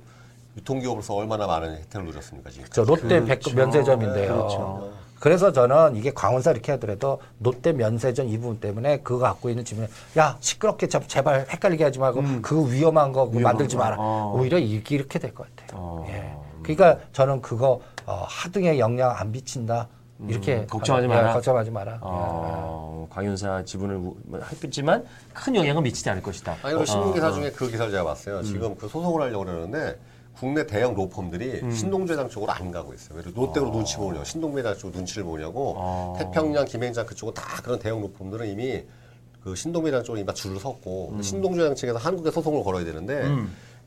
[0.58, 2.66] 유통기업으로서 얼마나 많은 혜택을 누렸습니까 지금?
[2.70, 3.50] 저 롯데 그렇죠.
[3.50, 4.32] 백 면세점인데요.
[4.34, 4.92] 그렇죠.
[5.20, 9.88] 그래서 저는 이게 광원사 이렇게 하더라도 롯데 면세점 이 부분 때문에 그거 갖고 있는 질문에
[10.16, 13.82] 야 시끄럽게 참 제발 헷갈리게 하지 말고 그거 위험한 거 그거 만들지 거.
[13.82, 13.96] 마라.
[13.98, 14.32] 어.
[14.36, 15.78] 오히려 이렇게 이렇게 될 것 같아요.
[15.80, 16.06] 어.
[16.08, 16.34] 예.
[16.62, 19.88] 그러니까 저는 그거 어, 하등에 영향 안 미친다.
[20.26, 21.32] 이렇게 음, 걱정하지 예, 마라.
[21.34, 21.98] 걱정하지 마라.
[22.00, 24.16] 어, 광윤사 지분을 뭐
[24.64, 26.56] 했지만 큰 영향은 미치지 않을 것이다.
[26.62, 28.38] 아니, 그 신문 기사 중에 그 기사를 제가 봤어요.
[28.38, 28.42] 음.
[28.42, 29.96] 지금 그 소송을 하려고 그러는데
[30.38, 31.70] 국내 대형 로펌들이 음.
[31.72, 33.16] 신동주회장 쪽으로 안 가고 있어요.
[33.18, 36.14] 왜냐면 롯데로 눈치 보느냐고, 신동주회장 쪽 눈치를 보냐고, 아.
[36.16, 38.84] 태평양, 김행장 그쪽은 다 그런 대형 로펌들은 이미
[39.42, 41.22] 그 신동주회장 쪽으로 이미 줄을 섰고, 음.
[41.22, 43.24] 신동주회장 측에서 한국에 소송을 걸어야 되는데,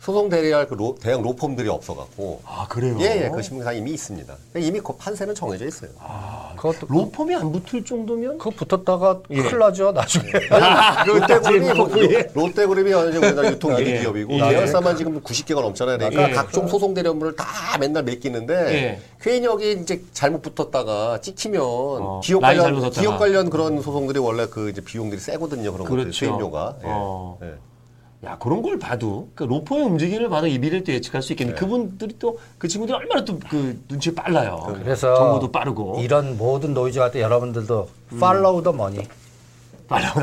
[0.01, 2.97] 소송 대리할 그 로- 대형 로펌들이 없어갖고, 아 그래요?
[3.01, 4.35] 예, 예, 그 신문 기사 이미 있습니다.
[4.57, 5.91] 이미 그 판세는 정해져 있어요.
[6.57, 9.43] 그것도 로펌이 안 붙을 정도면 그거 붙었다가 예.
[9.43, 10.25] 큰일 나죠 나중에.
[11.05, 11.87] 롯데그룹이 뭐,
[12.33, 13.99] 롯데그룹이 어느 정도 우리나라 유통 1위 예.
[13.99, 14.37] 기업이고 예.
[14.39, 15.97] 계열사만 지금 90개가 넘잖아요.
[15.99, 16.33] 그러니까 예.
[16.33, 17.45] 각종 소송 대리 업무를 다
[17.79, 18.99] 맨날 맡기는데 예.
[19.21, 22.89] 괜히 여기 이제 잘못 붙었다가 찍히면 기업 라인 관련.
[22.89, 25.71] 기업 관련 그런 소송들이 원래 그 이제 비용들이 세거든요.
[25.73, 26.11] 그런 것들 그렇죠.
[26.11, 26.75] 수임료가.
[26.85, 26.87] 예.
[26.87, 27.37] 어.
[27.43, 27.53] 예.
[28.23, 31.53] 야 그런 걸 봐도 그 로퍼의 움직임을 봐도 이 미래를 또 예측할 수 있겠네.
[31.55, 34.77] 그분들이 또 그 친구들이 얼마나 또 그 눈치 빨라요.
[34.83, 38.99] 그래서 정보도 빠르고 이런 모든 노이즈 할때 여러분들도 follow the money.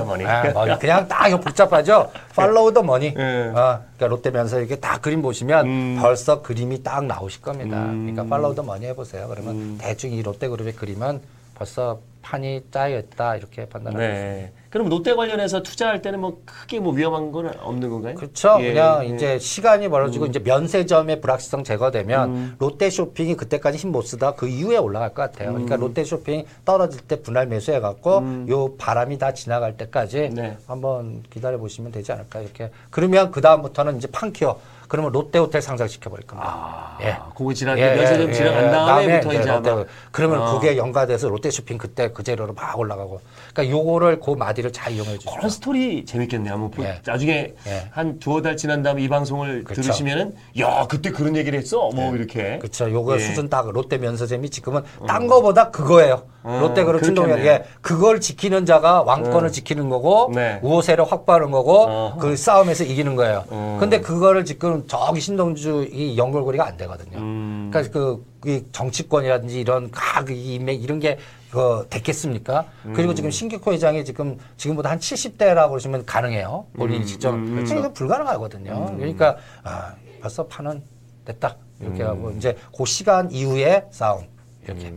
[0.04, 0.24] money.
[0.24, 0.78] 아, money.
[0.78, 2.10] 그냥 딱 이거 복잡하죠.
[2.34, 3.12] follow the money.
[3.18, 3.52] 예.
[3.54, 5.98] 아, 그러니까 롯데면세 이렇게 딱 그림 보시면 음.
[6.00, 7.76] 벌써 그림이 딱 나오실 겁니다.
[7.82, 9.26] 그러니까 follow the money 해보세요.
[9.28, 11.20] 그러면 대충 이 롯데그룹의 그림은
[11.56, 14.57] 벌써 판이 짜여 있다 이렇게 판단하고 있습니다.
[14.68, 14.70] 네.
[14.70, 18.14] 그럼 롯데 관련해서 투자할 때는 뭐 크게 뭐 위험한 건 없는 건가요?
[18.14, 18.58] 그렇죠.
[18.60, 19.14] 예, 그냥 예.
[19.14, 22.56] 이제 시간이 멀어지고 이제 면세점의 불확실성 제거되면 음.
[22.58, 25.52] 롯데 쇼핑이 그때까지 힘 못 쓰다 그 이후에 올라갈 것 같아요.
[25.52, 25.80] 그러니까 음.
[25.80, 30.58] 롯데 쇼핑 떨어질 때 분할 매수해 갖고 요 바람이 다 지나갈 때까지 네.
[30.66, 32.70] 한번 기다려 보시면 되지 않을까 이렇게.
[32.90, 34.58] 그러면 그 다음부터는 이제 판키어.
[34.88, 36.50] 그러면 롯데 호텔 상장시켜 버릴 겁니다.
[36.50, 37.16] 아, 예.
[37.36, 38.70] 그거 지난 예, 면세점 예, 지나간 예.
[38.70, 40.54] 다음에부터 이제 롯데 아마 그러면 어.
[40.54, 43.20] 그게 연가돼서 롯데 쇼핑 그때 그 재료로 막 올라가고.
[43.52, 45.30] 그러니까 요거를 그 마디를 잘 이용해 주시죠.
[45.30, 46.54] 그런 스토리 재밌겠네요.
[46.54, 47.00] 한번 보- 예.
[47.04, 47.88] 나중에 예.
[47.90, 49.82] 한 두어 달 지난 다음에 이 방송을 그쵸.
[49.82, 51.90] 들으시면은 야 그때 그런 얘기를 했어.
[51.94, 52.58] 뭐 이렇게.
[52.58, 52.90] 그렇죠.
[52.90, 53.18] 요거 예.
[53.18, 56.22] 수준 딱 롯데 면세점이 지금은 딴 거보다 그거예요.
[56.44, 57.26] 어, 롯데그룹 그렇겠네요.
[57.26, 60.60] 충동에게 그걸 지키는 자가 왕권을 지키는 거고 네.
[60.62, 62.18] 우호세를 확보하는 거고 어허.
[62.18, 63.44] 그 싸움에서 이기는 거예요.
[63.50, 63.76] 어.
[63.80, 67.18] 근데 그거를 지금 저기 신동주 이 연결고리가 안 되거든요.
[67.18, 67.70] 음.
[67.72, 71.18] 그러니까 그, 이 정치권이라든지 이런 각 인맥 이런 게
[71.50, 72.66] 그, 됐겠습니까?
[72.84, 72.92] 음.
[72.94, 76.66] 그리고 지금 신격호 회장이 지금 지금보다 한 70대라고 그러시면 가능해요.
[76.74, 77.30] 본인이 직접.
[77.34, 78.94] 음, 그러니까 불가능하거든요.
[78.96, 80.82] 그러니까 아, 벌써 판은
[81.24, 81.56] 됐다.
[81.80, 82.08] 이렇게 음.
[82.08, 84.24] 하고 이제 그 시간 이후에 싸움
[84.64, 84.92] 이렇게.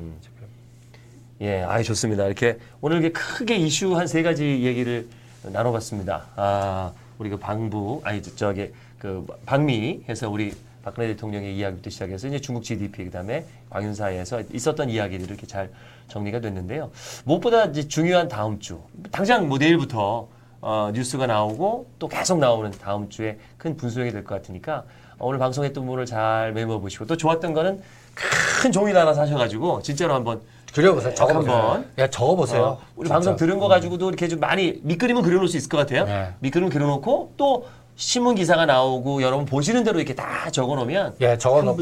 [1.41, 2.25] 예, 아이 좋습니다.
[2.25, 5.07] 이렇게 오늘 이렇게 크게 이슈 한 세 가지 얘기를
[5.43, 6.25] 나눠봤습니다.
[6.35, 8.71] 아, 우리 그 방부, 아니 저- 저기
[9.01, 15.27] 그 방미 해서 우리 박근혜 대통령의 이야기부터 시작해서 이제 중국 GDP 그다음에 광윤사에서 있었던 이야기들이
[15.27, 15.71] 이렇게 잘
[16.07, 16.91] 정리가 됐는데요.
[17.25, 18.79] 무엇보다 이제 중요한 다음 주,
[19.11, 20.27] 당장 뭐 내일부터
[20.61, 24.83] 어, 뉴스가 나오고 또 계속 나오는 다음 주에 큰 분수령이 될 것 같으니까
[25.17, 27.81] 어, 오늘 방송했던 부분을 잘 메모 보시고 또 좋았던 거는
[28.61, 30.41] 큰 종이 하나 사셔가지고 진짜로 한번
[30.73, 31.13] 그려보세요.
[31.15, 31.53] 적어보세요.
[31.55, 31.85] 한번.
[31.97, 32.63] 야, 적어보세요.
[32.63, 33.15] 어, 우리 진짜.
[33.15, 36.05] 방송 들은 거 가지고도 이렇게 좀 많이 밑그림은 그려놓을 수 있을 것 같아요.
[36.05, 36.33] 네.
[36.39, 41.81] 밑그림 그려놓고 또 신문 기사가 나오고 여러분 보시는 대로 이렇게 다 적어놓으면 예, 한 적어놓고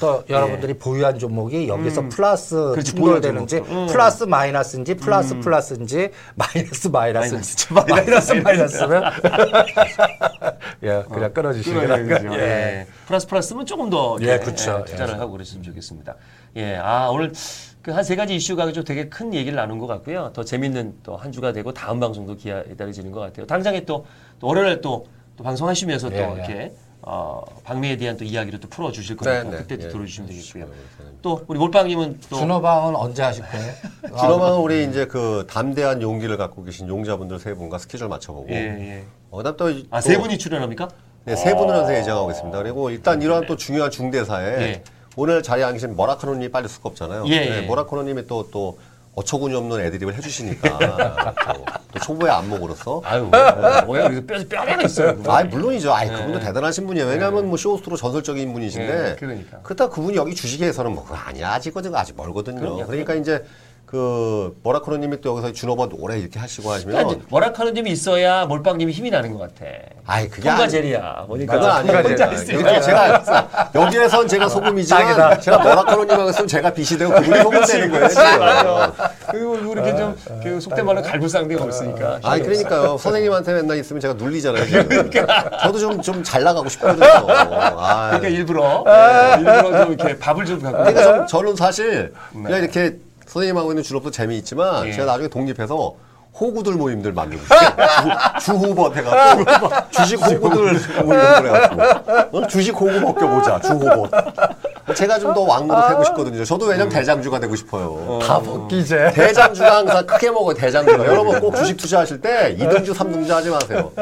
[0.00, 0.34] 또 예.
[0.34, 3.58] 여러분들이 보유한 종목이 여기서 플러스 그렇지, 충돌되는지.
[3.58, 3.86] 음.
[3.88, 9.04] 플러스 마이너스인지 플러스 플러스인지 마이너스 마이너스인지 마이너스, 마이너스 마이너스면
[10.82, 12.34] 예, 그냥 끊어주시면 그러죠.
[12.34, 12.38] 예.
[12.40, 12.86] 예.
[13.06, 14.78] 플러스 플러스면 조금 더 예, 이렇게, 그쵸.
[14.80, 16.16] 예, 투자를 하고 그랬으면 좋겠습니다.
[16.56, 17.32] 예, 아 오늘
[17.82, 20.32] 그 한 세 가지 이슈가 좀 되게 큰 얘기를 나눈 것 같고요.
[20.34, 23.46] 더 재밌는 또 한 주가 되고 다음 방송도 기다려지는 것 같아요.
[23.46, 24.04] 당장에 또,
[24.38, 25.06] 또 월요일 또,
[25.40, 26.34] 또 방송하시면서 또 예, 예.
[26.34, 29.56] 이렇게 어, 방미에 대한 또 이야기를 또 풀어주실 네, 거니까 네.
[29.62, 29.88] 그때 또 예.
[29.88, 30.66] 들어주시면 되겠고요.
[30.66, 30.66] 주시고요.
[31.22, 33.72] 또 우리 몰빵님은 또 준호방은 언제 하실 거예요?
[34.20, 38.50] 준호방은 우리 이제 그 담대한 용기를 갖고 계신 용자분들 세 분과 스케줄 맞춰보고.
[38.50, 39.04] 예, 예.
[39.30, 39.68] 어, 그다음 또.
[39.90, 40.88] 아, 또- 세 분이 출연합니까?
[41.24, 42.62] 네, 세 분을 현재 예정하고 있습니다.
[42.62, 44.84] 그리고 일단 이러한 또 중요한 중대사에 예.
[45.16, 47.24] 오늘 자리에 앉으신 모라카노님이 빨리 수가 없잖아요.
[47.28, 47.60] 예, 네, 예.
[47.62, 48.78] 모라카노님이 또, 또
[49.14, 55.22] 어처구니 없는 애드립을 해주시니까 또, 또 초보의 안목으로서 아유, 뭐야, 뭐야, 여기서 뼈, 뼈대가 있어요.
[55.26, 55.92] 아 물론이죠.
[55.92, 57.08] 아 그분도 대단하신 분이에요.
[57.08, 59.10] 왜냐하면 뭐 쇼호스트로 전설적인 분이신데.
[59.10, 59.58] 예, 그러니까.
[59.62, 61.52] 그렇다 그분이 여기 주식회에서는 뭐 그거 아니야.
[61.52, 62.86] 아직 거든 아직 멀거든요.
[62.86, 63.44] 그러니까 이제
[63.90, 66.94] 그 모라카노님이 또 여기서 준호번 오래 이렇게 하시고 하시면.
[66.94, 69.68] 그러니까 이제 뭐라카노님이 있어야 몰빵님이 힘이 나는 것 같아.
[70.06, 71.24] 아이 그게 통과 젤이야.
[71.26, 72.00] 보니까 그건 아니에요.
[72.00, 73.24] 이렇게 제가
[73.74, 75.40] 여기에선 제가 소금이지만.
[75.40, 78.08] 제가 모라카노님하고 있으면 제가 빛이 되고 그분이 소금 되는 거예요.
[78.08, 78.38] 지금.
[78.38, 78.92] 맞아.
[79.32, 82.20] 그리고 이렇게 좀, 그 속된 말로 갈굴 상대가 없으니까.
[82.22, 82.96] 아니 그러니까요.
[83.02, 84.86] 선생님한테 맨날 있으면 제가 눌리잖아요.
[84.86, 85.50] 그러니까.
[85.62, 87.04] 저도 좀 좀 잘 나가고 싶거든요.
[87.06, 90.78] 아, 그러니까 일부러, 네, 일부러 좀 이렇게 밥을 좀 갖고.
[90.78, 92.96] 그러니까 저, 저는 사실 그냥 이렇게
[93.30, 94.92] 선생님하고 있는 준업도 재미있지만 예.
[94.92, 95.94] 제가 나중에 독립해서
[96.38, 97.58] 호구들 모임들 만들고 싶어요.
[98.40, 102.46] 주, 주호벗 해가지고 주식 호구들 모임을 해가지고 어?
[102.46, 104.10] 주식 호구 벗겨보자 주호벗.
[104.94, 106.44] 제가 좀 더 왕노릇 하고 싶거든요.
[106.44, 108.18] 저도 왜냐면 대장주가 되고 싶어요.
[108.22, 109.12] 다 벗기제.
[109.14, 111.04] 대장주가 항상 크게 먹어요, 대장주가.
[111.06, 113.92] 여러분 꼭 주식 투자하실 때 2등주, 3등주 하지 마세요.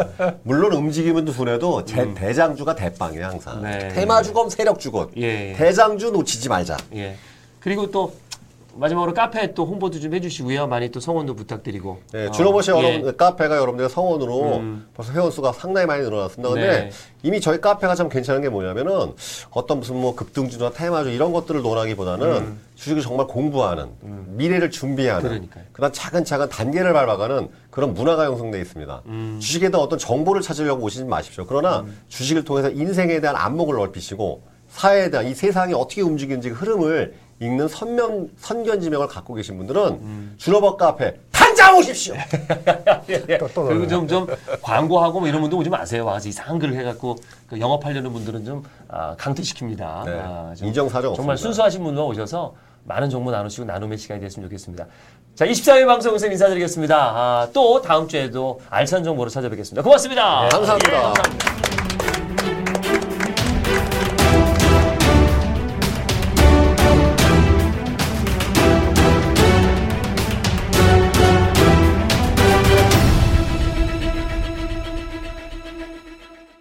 [0.42, 3.62] 물론 움직이면 손해도 제 대장주가 대빵이에요, 항상.
[3.62, 3.88] 네.
[3.88, 5.08] 테마주건, 세력주건.
[5.18, 5.52] 예.
[5.58, 6.76] 대장주 놓치지 말자.
[6.94, 7.16] 예.
[7.60, 8.12] 그리고 또
[8.78, 10.68] 마지막으로 카페 또 홍보도 좀 해주시고요.
[10.68, 12.00] 많이 또 성원도 부탁드리고.
[12.12, 12.74] 네, 어, 준호버시 예.
[12.74, 14.62] 여러분 카페가 여러분들 성원으로
[14.94, 16.54] 벌써 회원 수가 상당히 많이 늘어났습니다.
[16.54, 16.90] 근데 네.
[17.22, 19.12] 이미 저희 카페가 참 괜찮은 게 뭐냐면은
[19.50, 23.88] 어떤 무슨 뭐 급등주나 테마주 이런 것들을 논하기보다는 주식을 정말 공부하는
[24.36, 25.28] 미래를 준비하는 음.
[25.28, 25.64] 그러니까요.
[25.72, 29.02] 그다음 차근차근 단계를 밟아가는 그런 문화가 형성돼 있습니다.
[29.06, 29.38] 음.
[29.40, 31.44] 주식에 대한 어떤 정보를 찾으려고 오시지 마십시오.
[31.46, 37.14] 그러나 주식을 통해서 인생에 대한 안목을 넓히시고 사회에 대한 이 세상이 어떻게 움직이는지 그 흐름을
[37.40, 40.34] 읽는 선명 선견 지명을 갖고 계신 분들은 음.
[40.38, 42.14] 준호버 카페 단장 오십시오.
[43.38, 44.26] 또, 또 그리고 좀, 좀
[44.60, 46.04] 광고하고 뭐 이런 분도 오지 마세요.
[46.04, 47.16] 와서 이상한 글을 해갖고
[47.48, 50.04] 그 영업하려는 분들은 좀 아, 강퇴시킵니다.
[50.04, 50.20] 네.
[50.20, 51.36] 아, 좀 인정사정 정말 없습니다.
[51.36, 54.86] 순수하신 분만 오셔서 많은 정보 나누시고 나눔의 시간이 됐으면 좋겠습니다.
[55.34, 56.96] 자, 24회 방송 여기서 인사드리겠습니다.
[56.96, 59.82] 아, 또 다음 주에도 알찬 정보로 찾아뵙겠습니다.
[59.82, 60.48] 고맙습니다.
[60.50, 60.88] 감사합니다.
[60.88, 61.77] 예, 감사합니다.